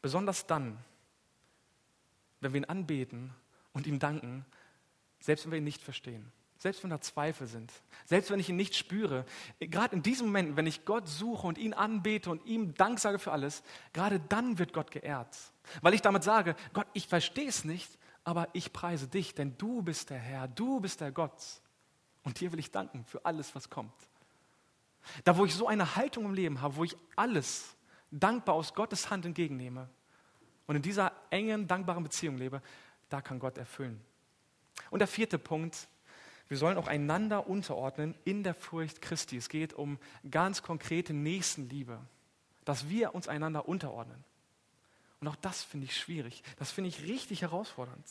besonders 0.01 0.47
dann, 0.47 0.77
wenn 2.39 2.53
wir 2.53 2.61
ihn 2.61 2.65
anbeten 2.65 3.33
und 3.73 3.87
ihm 3.87 3.99
danken, 3.99 4.45
selbst 5.19 5.45
wenn 5.45 5.51
wir 5.51 5.57
ihn 5.59 5.63
nicht 5.63 5.83
verstehen, 5.83 6.31
selbst 6.57 6.83
wenn 6.83 6.89
da 6.89 7.01
Zweifel 7.01 7.47
sind, 7.47 7.71
selbst 8.05 8.31
wenn 8.31 8.39
ich 8.39 8.49
ihn 8.49 8.55
nicht 8.55 8.75
spüre, 8.75 9.25
gerade 9.59 9.95
in 9.95 10.01
diesem 10.01 10.27
Moment, 10.27 10.55
wenn 10.55 10.67
ich 10.67 10.85
Gott 10.85 11.07
suche 11.07 11.45
und 11.45 11.57
ihn 11.57 11.73
anbete 11.73 12.29
und 12.29 12.45
ihm 12.45 12.73
Dank 12.73 12.99
sage 12.99 13.19
für 13.19 13.31
alles, 13.31 13.63
gerade 13.93 14.19
dann 14.19 14.57
wird 14.57 14.73
Gott 14.73 14.91
geehrt. 14.91 15.37
Weil 15.81 15.93
ich 15.93 16.01
damit 16.01 16.23
sage, 16.23 16.55
Gott, 16.73 16.87
ich 16.93 17.07
verstehe 17.07 17.47
es 17.47 17.63
nicht, 17.63 17.89
aber 18.23 18.47
ich 18.53 18.73
preise 18.73 19.07
dich, 19.07 19.35
denn 19.35 19.57
du 19.57 19.81
bist 19.81 20.09
der 20.09 20.19
Herr, 20.19 20.47
du 20.47 20.79
bist 20.79 21.01
der 21.01 21.11
Gott. 21.11 21.41
Und 22.23 22.39
dir 22.39 22.51
will 22.51 22.59
ich 22.59 22.71
danken 22.71 23.05
für 23.05 23.25
alles, 23.25 23.55
was 23.55 23.69
kommt. 23.69 23.93
Da, 25.23 25.37
wo 25.37 25.45
ich 25.45 25.55
so 25.55 25.67
eine 25.67 25.95
Haltung 25.95 26.25
im 26.25 26.33
Leben 26.33 26.61
habe, 26.61 26.75
wo 26.75 26.83
ich 26.83 26.95
alles 27.15 27.75
dankbar 28.11 28.55
aus 28.55 28.73
Gottes 28.73 29.09
Hand 29.09 29.25
entgegennehme, 29.25 29.89
und 30.71 30.77
in 30.77 30.81
dieser 30.83 31.11
engen, 31.31 31.67
dankbaren 31.67 32.01
Beziehung 32.01 32.37
lebe, 32.37 32.61
da 33.09 33.21
kann 33.21 33.39
Gott 33.39 33.57
erfüllen. 33.57 33.99
Und 34.89 34.99
der 34.99 35.07
vierte 35.09 35.37
Punkt, 35.37 35.89
wir 36.47 36.57
sollen 36.57 36.77
auch 36.77 36.87
einander 36.87 37.47
unterordnen 37.47 38.15
in 38.23 38.43
der 38.43 38.53
Furcht 38.53 39.01
Christi. 39.01 39.35
Es 39.35 39.49
geht 39.49 39.73
um 39.73 39.99
ganz 40.29 40.63
konkrete 40.63 41.13
Nächstenliebe, 41.13 41.99
dass 42.63 42.87
wir 42.87 43.13
uns 43.15 43.27
einander 43.27 43.67
unterordnen. 43.67 44.23
Und 45.19 45.27
auch 45.27 45.35
das 45.35 45.61
finde 45.61 45.87
ich 45.87 45.97
schwierig. 45.97 46.41
Das 46.57 46.71
finde 46.71 46.87
ich 46.87 47.03
richtig 47.03 47.41
herausfordernd. 47.41 48.05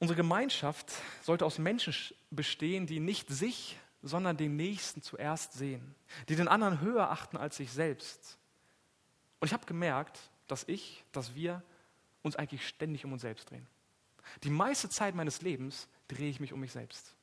Unsere 0.00 0.16
Gemeinschaft 0.16 0.92
sollte 1.22 1.44
aus 1.44 1.58
Menschen 1.58 1.94
bestehen, 2.30 2.86
die 2.86 3.00
nicht 3.00 3.28
sich, 3.28 3.78
sondern 4.02 4.36
den 4.36 4.56
Nächsten 4.56 5.02
zuerst 5.02 5.54
sehen, 5.54 5.94
die 6.28 6.36
den 6.36 6.48
anderen 6.48 6.80
höher 6.80 7.10
achten 7.10 7.36
als 7.36 7.56
sich 7.56 7.72
selbst 7.72 8.38
und 9.40 9.46
ich 9.46 9.52
habe 9.52 9.66
gemerkt, 9.66 10.18
dass 10.46 10.64
ich, 10.66 11.04
dass 11.12 11.34
wir 11.34 11.62
uns 12.22 12.36
eigentlich 12.36 12.66
ständig 12.66 13.04
um 13.04 13.12
uns 13.12 13.22
selbst 13.22 13.50
drehen. 13.50 13.66
Die 14.42 14.50
meiste 14.50 14.88
Zeit 14.88 15.14
meines 15.14 15.42
Lebens 15.42 15.88
drehe 16.08 16.28
ich 16.28 16.40
mich 16.40 16.52
um 16.52 16.60
mich 16.60 16.72
selbst. 16.72 17.14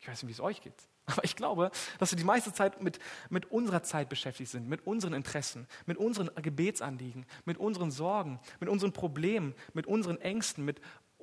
Ich 0.00 0.08
weiß 0.08 0.22
nicht, 0.22 0.28
wie 0.28 0.32
es 0.32 0.40
euch 0.40 0.62
geht. 0.62 0.74
Aber 1.06 1.24
ich 1.24 1.36
glaube, 1.36 1.70
dass 1.98 2.12
wir 2.12 2.18
die 2.18 2.24
meiste 2.24 2.52
Zeit 2.52 2.82
mit, 2.82 2.98
mit 3.30 3.50
unserer 3.50 3.82
Zeit 3.82 4.08
beschäftigt 4.08 4.50
sind, 4.50 4.68
mit 4.68 4.86
unseren 4.86 5.14
Interessen, 5.14 5.66
mit 5.86 5.96
unseren 5.96 6.30
Gebetsanliegen, 6.40 7.26
mit 7.44 7.58
unseren 7.58 7.90
Sorgen, 7.90 8.38
mit 8.60 8.68
unseren 8.68 8.92
Problemen, 8.92 9.54
mit 9.72 9.86
unseren 9.86 10.20
Ängsten, 10.20 10.64
mit 10.64 10.80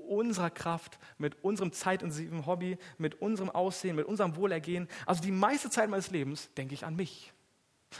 unserer 0.07 0.49
Kraft, 0.49 0.99
mit 1.17 1.43
unserem 1.43 1.71
zeitintensiven 1.71 2.45
Hobby, 2.45 2.77
mit 2.97 3.21
unserem 3.21 3.49
Aussehen, 3.49 3.95
mit 3.95 4.05
unserem 4.05 4.35
Wohlergehen. 4.35 4.87
Also 5.05 5.21
die 5.21 5.31
meiste 5.31 5.69
Zeit 5.69 5.89
meines 5.89 6.11
Lebens 6.11 6.49
denke 6.55 6.73
ich 6.73 6.85
an 6.85 6.95
mich. 6.95 7.33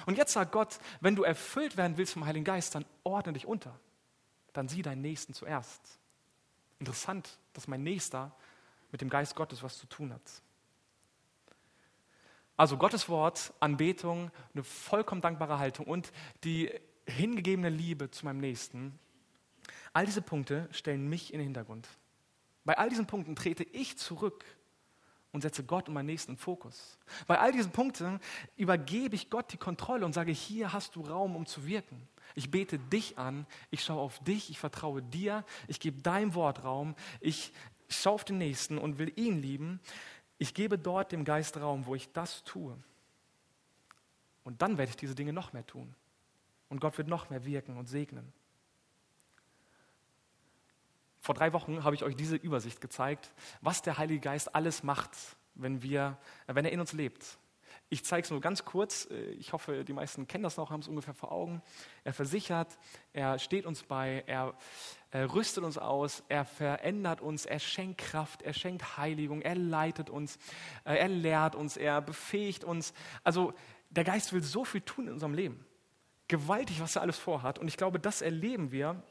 Und 0.05 0.17
jetzt 0.17 0.33
sagt 0.33 0.51
Gott, 0.51 0.79
wenn 1.01 1.15
du 1.15 1.23
erfüllt 1.23 1.77
werden 1.77 1.97
willst 1.97 2.13
vom 2.13 2.25
Heiligen 2.25 2.45
Geist, 2.45 2.75
dann 2.75 2.85
ordne 3.03 3.33
dich 3.33 3.45
unter. 3.45 3.79
Dann 4.53 4.67
sieh 4.67 4.81
deinen 4.81 5.01
Nächsten 5.01 5.33
zuerst. 5.33 5.81
Interessant, 6.79 7.37
dass 7.53 7.67
mein 7.67 7.83
Nächster 7.83 8.35
mit 8.91 9.01
dem 9.01 9.09
Geist 9.09 9.35
Gottes 9.35 9.63
was 9.63 9.77
zu 9.77 9.87
tun 9.87 10.13
hat. 10.13 10.21
Also 12.57 12.77
Gottes 12.77 13.09
Wort, 13.09 13.53
Anbetung, 13.59 14.31
eine 14.53 14.63
vollkommen 14.63 15.21
dankbare 15.21 15.59
Haltung 15.59 15.85
und 15.87 16.11
die 16.43 16.71
hingegebene 17.05 17.69
Liebe 17.69 18.09
zu 18.11 18.25
meinem 18.25 18.39
Nächsten. 18.39 18.97
All 19.95 20.05
diese 20.05 20.21
Punkte 20.21 20.67
stellen 20.71 21.07
mich 21.07 21.31
in 21.31 21.39
den 21.39 21.45
Hintergrund. 21.45 21.87
Bei 22.65 22.77
all 22.77 22.89
diesen 22.89 23.07
Punkten 23.07 23.33
trete 23.33 23.63
ich 23.63 23.97
zurück 23.97 24.43
und 25.31 25.39
setze 25.39 25.63
Gott 25.63 25.87
und 25.87 25.93
meinen 25.93 26.07
Nächsten 26.07 26.33
in 26.33 26.37
Fokus. 26.37 26.97
Bei 27.27 27.39
all 27.39 27.53
diesen 27.53 27.71
Punkten 27.71 28.19
übergebe 28.57 29.15
ich 29.15 29.29
Gott 29.29 29.53
die 29.53 29.57
Kontrolle 29.57 30.05
und 30.05 30.11
sage, 30.11 30.33
hier 30.33 30.73
hast 30.73 30.97
du 30.97 31.01
Raum, 31.01 31.37
um 31.37 31.45
zu 31.45 31.65
wirken. 31.65 32.09
Ich 32.33 32.51
bete 32.51 32.77
dich 32.77 33.17
an, 33.17 33.47
ich 33.71 33.85
schaue 33.85 34.01
auf 34.01 34.19
dich, 34.19 34.49
ich 34.49 34.59
vertraue 34.59 35.01
dir, 35.01 35.45
ich 35.69 35.79
gebe 35.79 36.01
deinem 36.01 36.35
Wort 36.35 36.65
Raum, 36.65 36.93
ich 37.21 37.53
schaue 37.87 38.15
auf 38.15 38.25
den 38.25 38.37
Nächsten 38.37 38.77
und 38.77 38.97
will 38.99 39.13
ihn 39.15 39.41
lieben. 39.41 39.79
Ich 40.37 40.53
gebe 40.53 40.77
dort 40.77 41.13
dem 41.13 41.23
Geist 41.23 41.55
Raum, 41.55 41.85
wo 41.85 41.95
ich 41.95 42.11
das 42.11 42.43
tue. 42.43 42.77
Und 44.43 44.61
dann 44.61 44.77
werde 44.77 44.89
ich 44.89 44.97
diese 44.97 45.15
Dinge 45.15 45.31
noch 45.31 45.53
mehr 45.53 45.65
tun. 45.65 45.95
Und 46.67 46.81
Gott 46.81 46.97
wird 46.97 47.07
noch 47.07 47.29
mehr 47.29 47.45
wirken 47.45 47.77
und 47.77 47.87
segnen. 47.87 48.33
Vor 51.25 51.33
drei 51.33 51.53
Wochen 51.53 51.83
habe 51.83 51.95
ich 51.95 52.03
euch 52.03 52.15
diese 52.15 52.35
Übersicht 52.35 52.81
gezeigt, 52.81 53.33
was 53.59 53.81
der 53.81 53.97
Heilige 53.97 54.19
Geist 54.19 54.53
alles 54.53 54.83
macht, 54.83 55.09
wenn, 55.55 55.81
wir, 55.81 56.19
wenn 56.45 56.65
er 56.65 56.71
in 56.71 56.79
uns 56.79 56.93
lebt. 56.93 57.39
Ich 57.89 58.05
zeige 58.05 58.25
es 58.25 58.29
nur 58.29 58.41
ganz 58.41 58.63
kurz. 58.63 59.07
Ich 59.39 59.51
hoffe, 59.51 59.83
die 59.83 59.93
meisten 59.93 60.27
kennen 60.27 60.43
das 60.43 60.55
noch, 60.57 60.69
haben 60.69 60.81
es 60.81 60.87
ungefähr 60.87 61.15
vor 61.15 61.31
Augen. 61.31 61.63
Er 62.03 62.13
versichert, 62.13 62.77
er 63.11 63.39
steht 63.39 63.65
uns 63.65 63.81
bei, 63.81 64.23
er, 64.27 64.53
er 65.09 65.33
rüstet 65.33 65.63
uns 65.63 65.79
aus, 65.79 66.23
er 66.29 66.45
verändert 66.45 67.21
uns, 67.21 67.47
er 67.47 67.57
schenkt 67.57 68.01
Kraft, 68.01 68.43
er 68.43 68.53
schenkt 68.53 68.95
Heiligung, 68.97 69.41
er 69.41 69.55
leitet 69.55 70.11
uns, 70.11 70.37
äh, 70.83 70.95
er 70.95 71.09
lehrt 71.09 71.55
uns, 71.55 71.75
er 71.75 72.03
befähigt 72.03 72.63
uns. 72.63 72.93
Also 73.23 73.55
der 73.89 74.03
Geist 74.03 74.31
will 74.31 74.43
so 74.43 74.63
viel 74.63 74.81
tun 74.81 75.07
in 75.07 75.13
unserem 75.13 75.33
Leben. 75.33 75.65
Gewaltig, 76.27 76.81
was 76.81 76.95
er 76.95 77.01
alles 77.01 77.17
vorhat. 77.17 77.57
Und 77.57 77.67
ich 77.67 77.77
glaube, 77.77 77.99
das 77.99 78.21
erleben 78.21 78.71
wir 78.71 79.01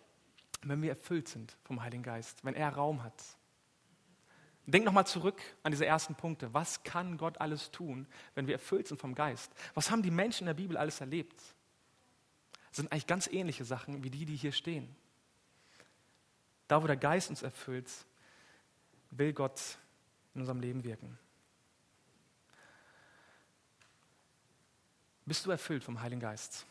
wenn 0.69 0.83
wir 0.83 0.91
erfüllt 0.91 1.29
sind 1.29 1.57
vom 1.65 1.83
Heiligen 1.83 2.03
Geist, 2.03 2.45
wenn 2.45 2.55
er 2.55 2.71
Raum 2.71 3.03
hat. 3.03 3.23
Denk 4.67 4.85
nochmal 4.87 5.07
zurück 5.07 5.43
an 5.63 5.73
diese 5.73 5.85
ersten 5.85 6.15
Punkte. 6.15 6.53
Was 6.55 6.83
kann 6.85 7.19
Gott 7.19 7.39
alles 7.41 7.71
tun, 7.71 8.07
wenn 8.35 8.47
wir 8.47 8.55
erfüllt 8.55 8.89
sind 8.89 8.99
vom 8.99 9.15
Geist? 9.15 9.53
Was 9.75 9.91
haben 9.91 10.03
die 10.03 10.11
Menschen 10.11 10.45
in 10.45 10.47
der 10.47 10.55
Bibel 10.55 10.77
alles 10.77 11.01
erlebt? 11.01 11.39
Das 12.71 12.77
sind 12.77 12.91
eigentlich 12.91 13.07
ganz 13.07 13.27
ähnliche 13.27 13.65
Sachen 13.65 14.03
wie 14.03 14.11
die, 14.11 14.25
die 14.25 14.37
hier 14.37 14.53
stehen. 14.53 14.89
Da, 16.67 16.83
wo 16.83 16.87
der 16.87 16.97
Geist 16.97 17.29
uns 17.29 17.43
erfüllt, 17.43 17.91
will 19.11 19.33
Gott 19.33 19.61
in 20.35 20.41
unserem 20.41 20.61
Leben 20.61 20.83
wirken. 20.83 21.19
Bist 25.27 25.45
du 25.45 25.51
erfüllt 25.51 25.85
vom 25.85 26.01
Heiligen 26.01 26.21
Geist? 26.21 26.67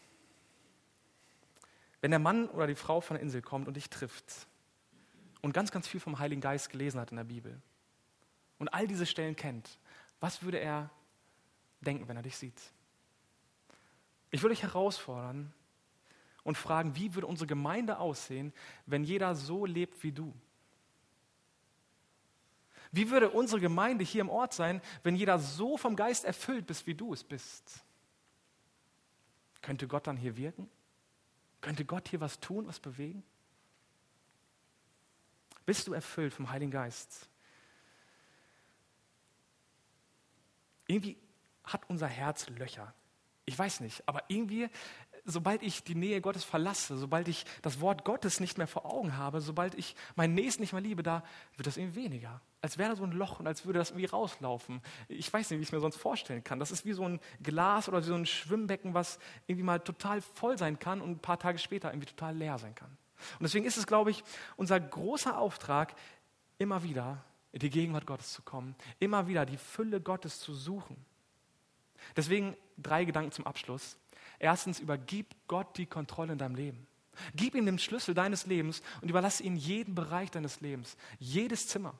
Wenn 2.03 2.11
der 2.11 2.19
Mann 2.19 2.49
oder 2.49 2.67
die 2.67 2.75
Frau 2.75 2.99
von 2.99 3.15
der 3.15 3.21
Insel 3.21 3.41
kommt 3.41 3.65
und 3.65 3.77
dich 3.77 3.89
trifft 3.89 4.25
und 5.41 5.53
ganz, 5.53 5.71
ganz 5.71 5.87
viel 5.87 6.01
vom 6.01 6.19
Heiligen 6.19 6.41
Geist 6.41 6.69
gelesen 6.69 6.99
hat 6.99 7.11
in 7.11 7.15
der 7.15 7.23
Bibel 7.23 7.61
und 8.59 8.67
all 8.73 8.87
diese 8.87 9.05
Stellen 9.05 9.37
kennt, 9.37 9.79
was 10.19 10.43
würde 10.43 10.59
er 10.59 10.89
denken, 11.79 12.09
wenn 12.09 12.17
er 12.17 12.23
dich 12.23 12.35
sieht? 12.35 12.59
Ich 14.31 14.41
würde 14.41 14.53
dich 14.53 14.63
herausfordern 14.63 15.53
und 16.43 16.57
fragen, 16.57 16.93
wie 16.97 17.15
würde 17.15 17.25
unsere 17.25 17.47
Gemeinde 17.47 17.97
aussehen, 17.99 18.51
wenn 18.85 19.05
jeder 19.05 19.33
so 19.33 19.65
lebt 19.65 20.03
wie 20.03 20.11
du? 20.11 20.33
Wie 22.91 23.11
würde 23.11 23.29
unsere 23.29 23.61
Gemeinde 23.61 24.03
hier 24.03 24.19
im 24.19 24.29
Ort 24.29 24.53
sein, 24.53 24.81
wenn 25.03 25.15
jeder 25.15 25.39
so 25.39 25.77
vom 25.77 25.95
Geist 25.95 26.25
erfüllt 26.25 26.67
bist, 26.67 26.85
wie 26.85 26.95
du 26.95 27.13
es 27.13 27.23
bist? 27.23 27.85
Könnte 29.61 29.87
Gott 29.87 30.05
dann 30.05 30.17
hier 30.17 30.35
wirken? 30.35 30.69
Könnte 31.63 31.85
Gott 31.85 32.09
hier 32.09 32.19
was 32.19 32.41
tun, 32.41 32.67
was 32.67 32.81
bewegen? 32.81 33.23
Bist 35.65 35.87
du 35.87 35.93
erfüllt 35.93 36.33
vom 36.33 36.49
Heiligen 36.49 36.71
Geist? 36.71 37.29
Irgendwie 40.87 41.17
hat 41.63 41.89
unser 41.89 42.07
Herz 42.07 42.49
Löcher. 42.49 42.93
Ich 43.45 43.57
weiß 43.57 43.79
nicht, 43.79 44.05
aber 44.09 44.25
irgendwie 44.27 44.69
sobald 45.25 45.63
ich 45.63 45.83
die 45.83 45.95
Nähe 45.95 46.21
Gottes 46.21 46.43
verlasse, 46.43 46.97
sobald 46.97 47.27
ich 47.27 47.45
das 47.61 47.79
Wort 47.79 48.03
Gottes 48.03 48.39
nicht 48.39 48.57
mehr 48.57 48.67
vor 48.67 48.85
Augen 48.85 49.17
habe, 49.17 49.41
sobald 49.41 49.75
ich 49.75 49.95
meinen 50.15 50.33
Nächsten 50.33 50.61
nicht 50.61 50.73
mehr 50.73 50.81
liebe, 50.81 51.03
da 51.03 51.23
wird 51.55 51.67
das 51.67 51.77
irgendwie 51.77 52.03
weniger. 52.03 52.41
Als 52.61 52.77
wäre 52.77 52.89
da 52.89 52.95
so 52.95 53.03
ein 53.03 53.11
Loch 53.11 53.39
und 53.39 53.47
als 53.47 53.65
würde 53.65 53.79
das 53.79 53.91
irgendwie 53.91 54.05
rauslaufen. 54.05 54.81
Ich 55.07 55.31
weiß 55.31 55.49
nicht, 55.49 55.59
wie 55.59 55.63
ich 55.63 55.69
es 55.69 55.73
mir 55.73 55.79
sonst 55.79 55.97
vorstellen 55.97 56.43
kann. 56.43 56.59
Das 56.59 56.71
ist 56.71 56.85
wie 56.85 56.93
so 56.93 57.07
ein 57.07 57.19
Glas 57.41 57.87
oder 57.87 58.01
wie 58.01 58.07
so 58.07 58.15
ein 58.15 58.25
Schwimmbecken, 58.25 58.93
was 58.93 59.19
irgendwie 59.47 59.65
mal 59.65 59.79
total 59.79 60.21
voll 60.21 60.57
sein 60.57 60.79
kann 60.79 61.01
und 61.01 61.11
ein 61.11 61.19
paar 61.19 61.39
Tage 61.39 61.57
später 61.57 61.89
irgendwie 61.91 62.07
total 62.07 62.35
leer 62.35 62.57
sein 62.57 62.75
kann. 62.75 62.97
Und 63.39 63.43
deswegen 63.43 63.65
ist 63.65 63.77
es, 63.77 63.87
glaube 63.87 64.11
ich, 64.11 64.23
unser 64.57 64.79
großer 64.79 65.37
Auftrag, 65.37 65.95
immer 66.57 66.83
wieder 66.83 67.23
in 67.51 67.59
die 67.59 67.69
Gegenwart 67.69 68.05
Gottes 68.05 68.33
zu 68.33 68.41
kommen, 68.41 68.75
immer 68.99 69.27
wieder 69.27 69.45
die 69.45 69.57
Fülle 69.57 70.01
Gottes 70.01 70.39
zu 70.39 70.53
suchen. 70.53 70.97
Deswegen 72.15 72.57
drei 72.77 73.05
Gedanken 73.05 73.31
zum 73.31 73.47
Abschluss. 73.47 73.97
Erstens, 74.43 74.81
übergib 74.81 75.33
Gott 75.47 75.77
die 75.77 75.85
Kontrolle 75.85 76.33
in 76.33 76.37
deinem 76.37 76.55
Leben. 76.55 76.85
Gib 77.33 77.55
ihm 77.55 77.65
den 77.65 77.79
Schlüssel 77.79 78.13
deines 78.13 78.45
Lebens 78.45 78.81
und 78.99 79.07
überlasse 79.07 79.41
ihm 79.41 79.55
jeden 79.55 79.95
Bereich 79.95 80.31
deines 80.31 80.59
Lebens, 80.59 80.97
jedes 81.17 81.69
Zimmer. 81.69 81.97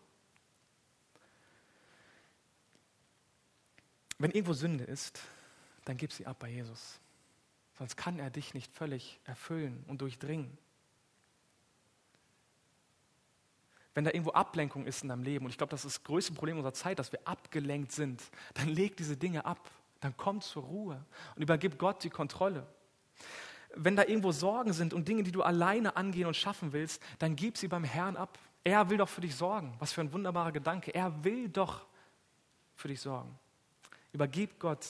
Wenn 4.18 4.32
irgendwo 4.32 4.52
Sünde 4.52 4.84
ist, 4.84 5.22
dann 5.86 5.96
gib 5.96 6.12
sie 6.12 6.26
ab 6.26 6.40
bei 6.40 6.50
Jesus. 6.50 7.00
Sonst 7.78 7.96
kann 7.96 8.20
er 8.20 8.30
dich 8.30 8.54
nicht 8.54 8.74
völlig 8.74 9.22
erfüllen 9.24 9.82
und 9.88 10.02
durchdringen. 10.02 10.58
Wenn 13.94 14.04
da 14.04 14.12
irgendwo 14.12 14.32
Ablenkung 14.32 14.86
ist 14.86 15.02
in 15.02 15.08
deinem 15.08 15.24
Leben, 15.24 15.46
und 15.46 15.52
ich 15.52 15.58
glaube, 15.58 15.72
das 15.72 15.86
ist 15.86 16.00
das 16.00 16.04
größte 16.04 16.34
Problem 16.34 16.58
unserer 16.58 16.74
Zeit, 16.74 17.00
dass 17.00 17.14
wir 17.14 17.26
abgelenkt 17.26 17.94
sind, 17.94 18.22
dann 18.54 18.68
leg 18.68 18.98
diese 18.98 19.16
Dinge 19.16 19.46
ab 19.46 19.72
dann 20.04 20.16
komm 20.18 20.42
zur 20.42 20.64
Ruhe 20.64 21.06
und 21.36 21.42
übergib 21.42 21.78
Gott 21.78 22.04
die 22.04 22.10
Kontrolle. 22.10 22.68
Wenn 23.76 23.96
da 23.96 24.04
irgendwo 24.04 24.32
Sorgen 24.32 24.74
sind 24.74 24.94
und 24.94 25.08
Dinge, 25.08 25.24
die 25.24 25.32
du 25.32 25.42
alleine 25.42 25.96
angehen 25.96 26.28
und 26.28 26.36
schaffen 26.36 26.74
willst, 26.74 27.02
dann 27.20 27.36
gib 27.36 27.58
sie 27.58 27.68
beim 27.68 27.84
Herrn 27.84 28.18
ab. 28.18 28.38
Er 28.64 28.90
will 28.90 28.98
doch 28.98 29.10
für 29.10 29.22
dich 29.22 29.36
sorgen. 29.36 29.76
Was 29.80 29.94
für 29.94 30.02
ein 30.02 30.14
wunderbarer 30.14 30.52
Gedanke. 30.52 30.94
Er 30.94 31.24
will 31.24 31.50
doch 31.50 31.86
für 32.76 32.88
dich 32.88 33.02
sorgen. 33.02 33.38
Übergib 34.12 34.60
Gott 34.60 34.86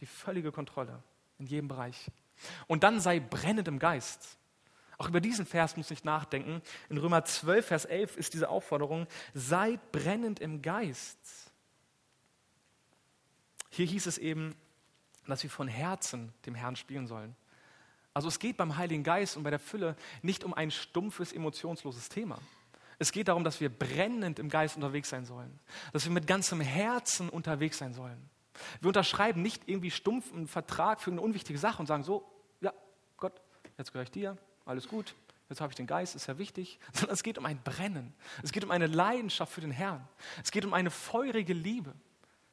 die 0.00 0.06
völlige 0.06 0.50
Kontrolle 0.50 1.02
in 1.38 1.46
jedem 1.46 1.68
Bereich. 1.68 2.10
Und 2.66 2.82
dann 2.82 3.00
sei 3.00 3.20
brennend 3.20 3.68
im 3.68 3.78
Geist. 3.78 4.38
Auch 4.98 5.08
über 5.08 5.20
diesen 5.20 5.44
Vers 5.44 5.76
muss 5.76 5.90
ich 5.90 6.04
nachdenken. 6.04 6.62
In 6.88 6.96
Römer 6.96 7.24
12, 7.24 7.66
Vers 7.66 7.84
11 7.84 8.16
ist 8.16 8.32
diese 8.32 8.48
Aufforderung, 8.48 9.06
seid 9.34 9.92
brennend 9.92 10.40
im 10.40 10.62
Geist. 10.62 11.18
Hier 13.76 13.84
hieß 13.84 14.06
es 14.06 14.16
eben, 14.16 14.54
dass 15.26 15.42
wir 15.42 15.50
von 15.50 15.68
Herzen 15.68 16.32
dem 16.46 16.54
Herrn 16.54 16.76
spielen 16.76 17.06
sollen. 17.06 17.36
Also 18.14 18.26
es 18.26 18.38
geht 18.38 18.56
beim 18.56 18.78
Heiligen 18.78 19.04
Geist 19.04 19.36
und 19.36 19.42
bei 19.42 19.50
der 19.50 19.58
Fülle 19.58 19.96
nicht 20.22 20.44
um 20.44 20.54
ein 20.54 20.70
stumpfes, 20.70 21.30
emotionsloses 21.30 22.08
Thema. 22.08 22.38
Es 22.98 23.12
geht 23.12 23.28
darum, 23.28 23.44
dass 23.44 23.60
wir 23.60 23.68
brennend 23.68 24.38
im 24.38 24.48
Geist 24.48 24.76
unterwegs 24.76 25.10
sein 25.10 25.26
sollen, 25.26 25.60
dass 25.92 26.06
wir 26.06 26.12
mit 26.12 26.26
ganzem 26.26 26.62
Herzen 26.62 27.28
unterwegs 27.28 27.76
sein 27.76 27.92
sollen. 27.92 28.30
Wir 28.80 28.88
unterschreiben 28.88 29.42
nicht 29.42 29.64
irgendwie 29.66 29.90
stumpf 29.90 30.32
einen 30.32 30.48
Vertrag 30.48 31.02
für 31.02 31.10
eine 31.10 31.20
unwichtige 31.20 31.58
Sache 31.58 31.78
und 31.78 31.86
sagen 31.86 32.02
so, 32.02 32.26
ja, 32.62 32.72
Gott, 33.18 33.42
jetzt 33.76 33.92
gehöre 33.92 34.04
ich 34.04 34.10
dir, 34.10 34.38
alles 34.64 34.88
gut, 34.88 35.14
jetzt 35.50 35.60
habe 35.60 35.70
ich 35.72 35.76
den 35.76 35.86
Geist, 35.86 36.16
ist 36.16 36.28
ja 36.28 36.38
wichtig, 36.38 36.78
sondern 36.94 37.12
es 37.12 37.22
geht 37.22 37.36
um 37.36 37.44
ein 37.44 37.62
Brennen. 37.62 38.14
Es 38.42 38.52
geht 38.52 38.64
um 38.64 38.70
eine 38.70 38.86
Leidenschaft 38.86 39.52
für 39.52 39.60
den 39.60 39.70
Herrn. 39.70 40.08
Es 40.42 40.50
geht 40.50 40.64
um 40.64 40.72
eine 40.72 40.90
feurige 40.90 41.52
Liebe 41.52 41.92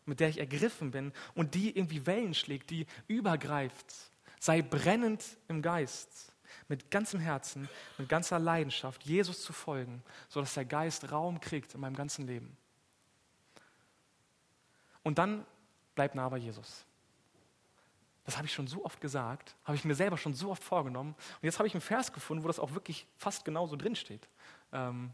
mit 0.05 0.19
der 0.19 0.29
ich 0.29 0.39
ergriffen 0.39 0.91
bin 0.91 1.13
und 1.35 1.55
die 1.55 1.75
irgendwie 1.75 2.05
Wellen 2.05 2.33
schlägt, 2.33 2.69
die 2.69 2.85
übergreift. 3.07 3.85
Sei 4.39 4.61
brennend 4.61 5.23
im 5.47 5.61
Geist, 5.61 6.33
mit 6.67 6.91
ganzem 6.91 7.19
Herzen, 7.19 7.69
mit 7.97 8.09
ganzer 8.09 8.39
Leidenschaft, 8.39 9.03
Jesus 9.03 9.41
zu 9.41 9.53
folgen, 9.53 10.03
sodass 10.29 10.53
der 10.53 10.65
Geist 10.65 11.11
Raum 11.11 11.39
kriegt 11.39 11.73
in 11.73 11.81
meinem 11.81 11.95
ganzen 11.95 12.27
Leben. 12.27 12.57
Und 15.03 15.17
dann 15.17 15.45
bleib 15.95 16.15
nah 16.15 16.27
bei 16.29 16.37
Jesus. 16.37 16.85
Das 18.25 18.37
habe 18.37 18.47
ich 18.47 18.53
schon 18.53 18.67
so 18.67 18.85
oft 18.85 19.01
gesagt, 19.01 19.55
habe 19.65 19.75
ich 19.75 19.83
mir 19.83 19.95
selber 19.95 20.17
schon 20.17 20.33
so 20.33 20.51
oft 20.51 20.63
vorgenommen. 20.63 21.13
Und 21.13 21.43
jetzt 21.43 21.59
habe 21.59 21.67
ich 21.67 21.73
einen 21.73 21.81
Vers 21.81 22.13
gefunden, 22.13 22.43
wo 22.43 22.47
das 22.47 22.59
auch 22.59 22.73
wirklich 22.73 23.05
fast 23.17 23.43
genauso 23.43 23.75
drin 23.75 23.95
steht. 23.95 24.27
Ähm, 24.71 25.11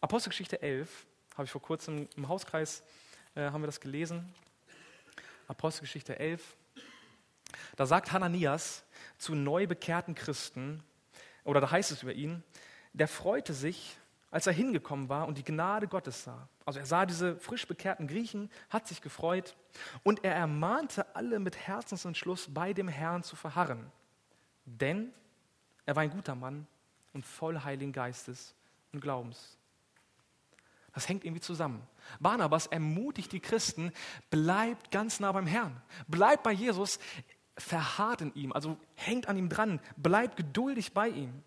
Apostelgeschichte 0.00 0.62
11 0.62 1.06
habe 1.34 1.44
ich 1.44 1.50
vor 1.50 1.60
kurzem 1.60 2.08
im 2.16 2.28
Hauskreis 2.28 2.82
äh, 3.34 3.50
haben 3.50 3.62
wir 3.62 3.66
das 3.66 3.80
gelesen. 3.80 4.32
Apostelgeschichte 5.48 6.18
11. 6.18 6.56
Da 7.76 7.86
sagt 7.86 8.12
Hananias 8.12 8.84
zu 9.18 9.34
neu 9.34 9.66
bekehrten 9.66 10.14
Christen, 10.14 10.82
oder 11.44 11.60
da 11.60 11.70
heißt 11.70 11.90
es 11.90 12.02
über 12.02 12.12
ihn, 12.12 12.42
der 12.92 13.08
freute 13.08 13.54
sich, 13.54 13.96
als 14.30 14.46
er 14.46 14.52
hingekommen 14.52 15.08
war 15.08 15.26
und 15.26 15.38
die 15.38 15.44
Gnade 15.44 15.88
Gottes 15.88 16.24
sah. 16.24 16.48
Also 16.64 16.78
er 16.78 16.86
sah 16.86 17.04
diese 17.04 17.36
frisch 17.36 17.66
bekehrten 17.66 18.06
Griechen, 18.06 18.50
hat 18.68 18.86
sich 18.86 19.00
gefreut 19.00 19.56
und 20.04 20.24
er 20.24 20.34
ermahnte 20.34 21.16
alle 21.16 21.40
mit 21.40 21.56
Herzensentschluss 21.56 22.52
bei 22.52 22.72
dem 22.72 22.86
Herrn 22.86 23.22
zu 23.24 23.34
verharren. 23.34 23.90
Denn 24.64 25.12
er 25.84 25.96
war 25.96 26.04
ein 26.04 26.10
guter 26.10 26.36
Mann 26.36 26.66
und 27.12 27.26
voll 27.26 27.58
Heiligen 27.60 27.92
Geistes 27.92 28.54
und 28.92 29.00
Glaubens. 29.00 29.58
Das 30.92 31.08
hängt 31.08 31.24
irgendwie 31.24 31.40
zusammen. 31.40 31.86
Barnabas 32.18 32.66
ermutigt 32.66 33.32
die 33.32 33.40
Christen, 33.40 33.92
bleibt 34.30 34.90
ganz 34.90 35.20
nah 35.20 35.32
beim 35.32 35.46
Herrn. 35.46 35.80
Bleibt 36.08 36.42
bei 36.42 36.52
Jesus, 36.52 36.98
verharrt 37.56 38.22
in 38.22 38.34
ihm, 38.34 38.52
also 38.52 38.76
hängt 38.94 39.28
an 39.28 39.36
ihm 39.36 39.48
dran, 39.48 39.80
bleibt 39.96 40.36
geduldig 40.36 40.92
bei 40.92 41.08
ihm. 41.08 41.42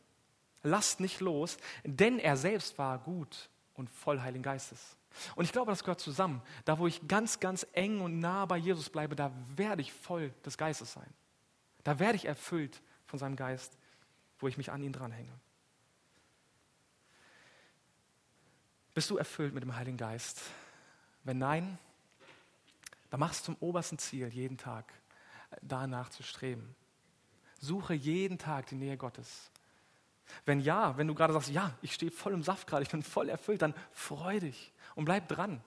Lasst 0.62 0.99
nicht 0.99 1.19
los, 1.19 1.58
denn 1.84 2.19
er 2.19 2.38
selbst 2.38 2.77
war 2.77 2.99
gut 2.99 3.49
und 3.73 3.89
voll 3.89 4.21
Heiligen 4.21 4.43
Geistes. 4.43 4.95
Und 5.36 5.45
ich 5.45 5.51
glaube, 5.51 5.71
das 5.71 5.84
gehört 5.84 5.99
zusammen. 5.99 6.41
Da, 6.65 6.79
wo 6.79 6.88
ich 6.88 7.08
ganz, 7.08 7.39
ganz 7.39 7.67
eng 7.73 8.02
und 8.02 8.19
nah 8.19 8.46
bei 8.46 8.58
Jesus 8.58 8.89
bleibe, 8.89 9.15
da 9.15 9.31
werde 9.56 9.81
ich 9.81 9.91
voll 9.91 10.33
des 10.46 10.58
Geistes 10.58 10.94
sein. 10.94 11.13
Da 11.83 12.00
werde 12.00 12.15
ich 12.15 12.25
erfüllt 12.25 12.81
von 13.06 13.19
seinem 13.19 13.35
Geist, 13.35 13.77
wo 14.39 14.48
ich 14.48 14.58
mich 14.58 14.71
an 14.71 14.81
ihn 14.81 14.94
dranhänge. 14.94 15.31
Bist 18.94 19.10
du 19.10 19.17
erfüllt 19.17 19.54
mit 19.54 19.63
dem 19.63 19.75
Heiligen 19.75 19.98
Geist? 19.98 20.41
Wenn 21.23 21.37
nein, 21.37 21.77
dann 23.10 23.19
mach 23.19 23.31
es 23.31 23.44
zum 23.44 23.56
obersten 23.60 23.98
Ziel, 23.98 24.27
jeden 24.27 24.58
Tag 24.58 24.91
danach 25.62 26.10
zu 26.10 26.23
streben. 26.23 26.75
Suche 27.60 27.94
jeden 27.94 28.37
Tag 28.37 28.67
die 28.67 28.75
Nähe 28.75 28.98
Gottes. 28.98 29.52
Wenn 30.46 30.60
ja, 30.60 30.98
wenn 30.98 31.08
du 31.08 31.15
gerade 31.15 31.33
sagst, 31.33 31.50
ja, 31.50 31.77
ich 31.81 31.94
stehe 31.94 32.12
voll 32.12 32.33
im 32.33 32.44
Saft 32.44 32.67
gerade, 32.67 32.83
ich 32.83 32.89
bin 32.89 33.04
voll 33.04 33.29
erfüllt, 33.29 33.62
dann 33.62 33.73
freu 33.91 34.39
dich 34.39 34.73
und 34.96 35.06
bleib 35.06 35.27
dran. 35.27 35.62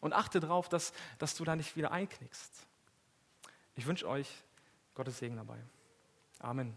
Und 0.00 0.12
achte 0.12 0.40
darauf, 0.40 0.68
dass, 0.68 0.92
dass 1.18 1.34
du 1.34 1.44
da 1.44 1.56
nicht 1.56 1.76
wieder 1.76 1.90
einknickst. 1.90 2.66
Ich 3.74 3.86
wünsche 3.86 4.08
euch 4.08 4.28
Gottes 4.94 5.18
Segen 5.18 5.36
dabei. 5.36 5.58
Amen. 6.38 6.76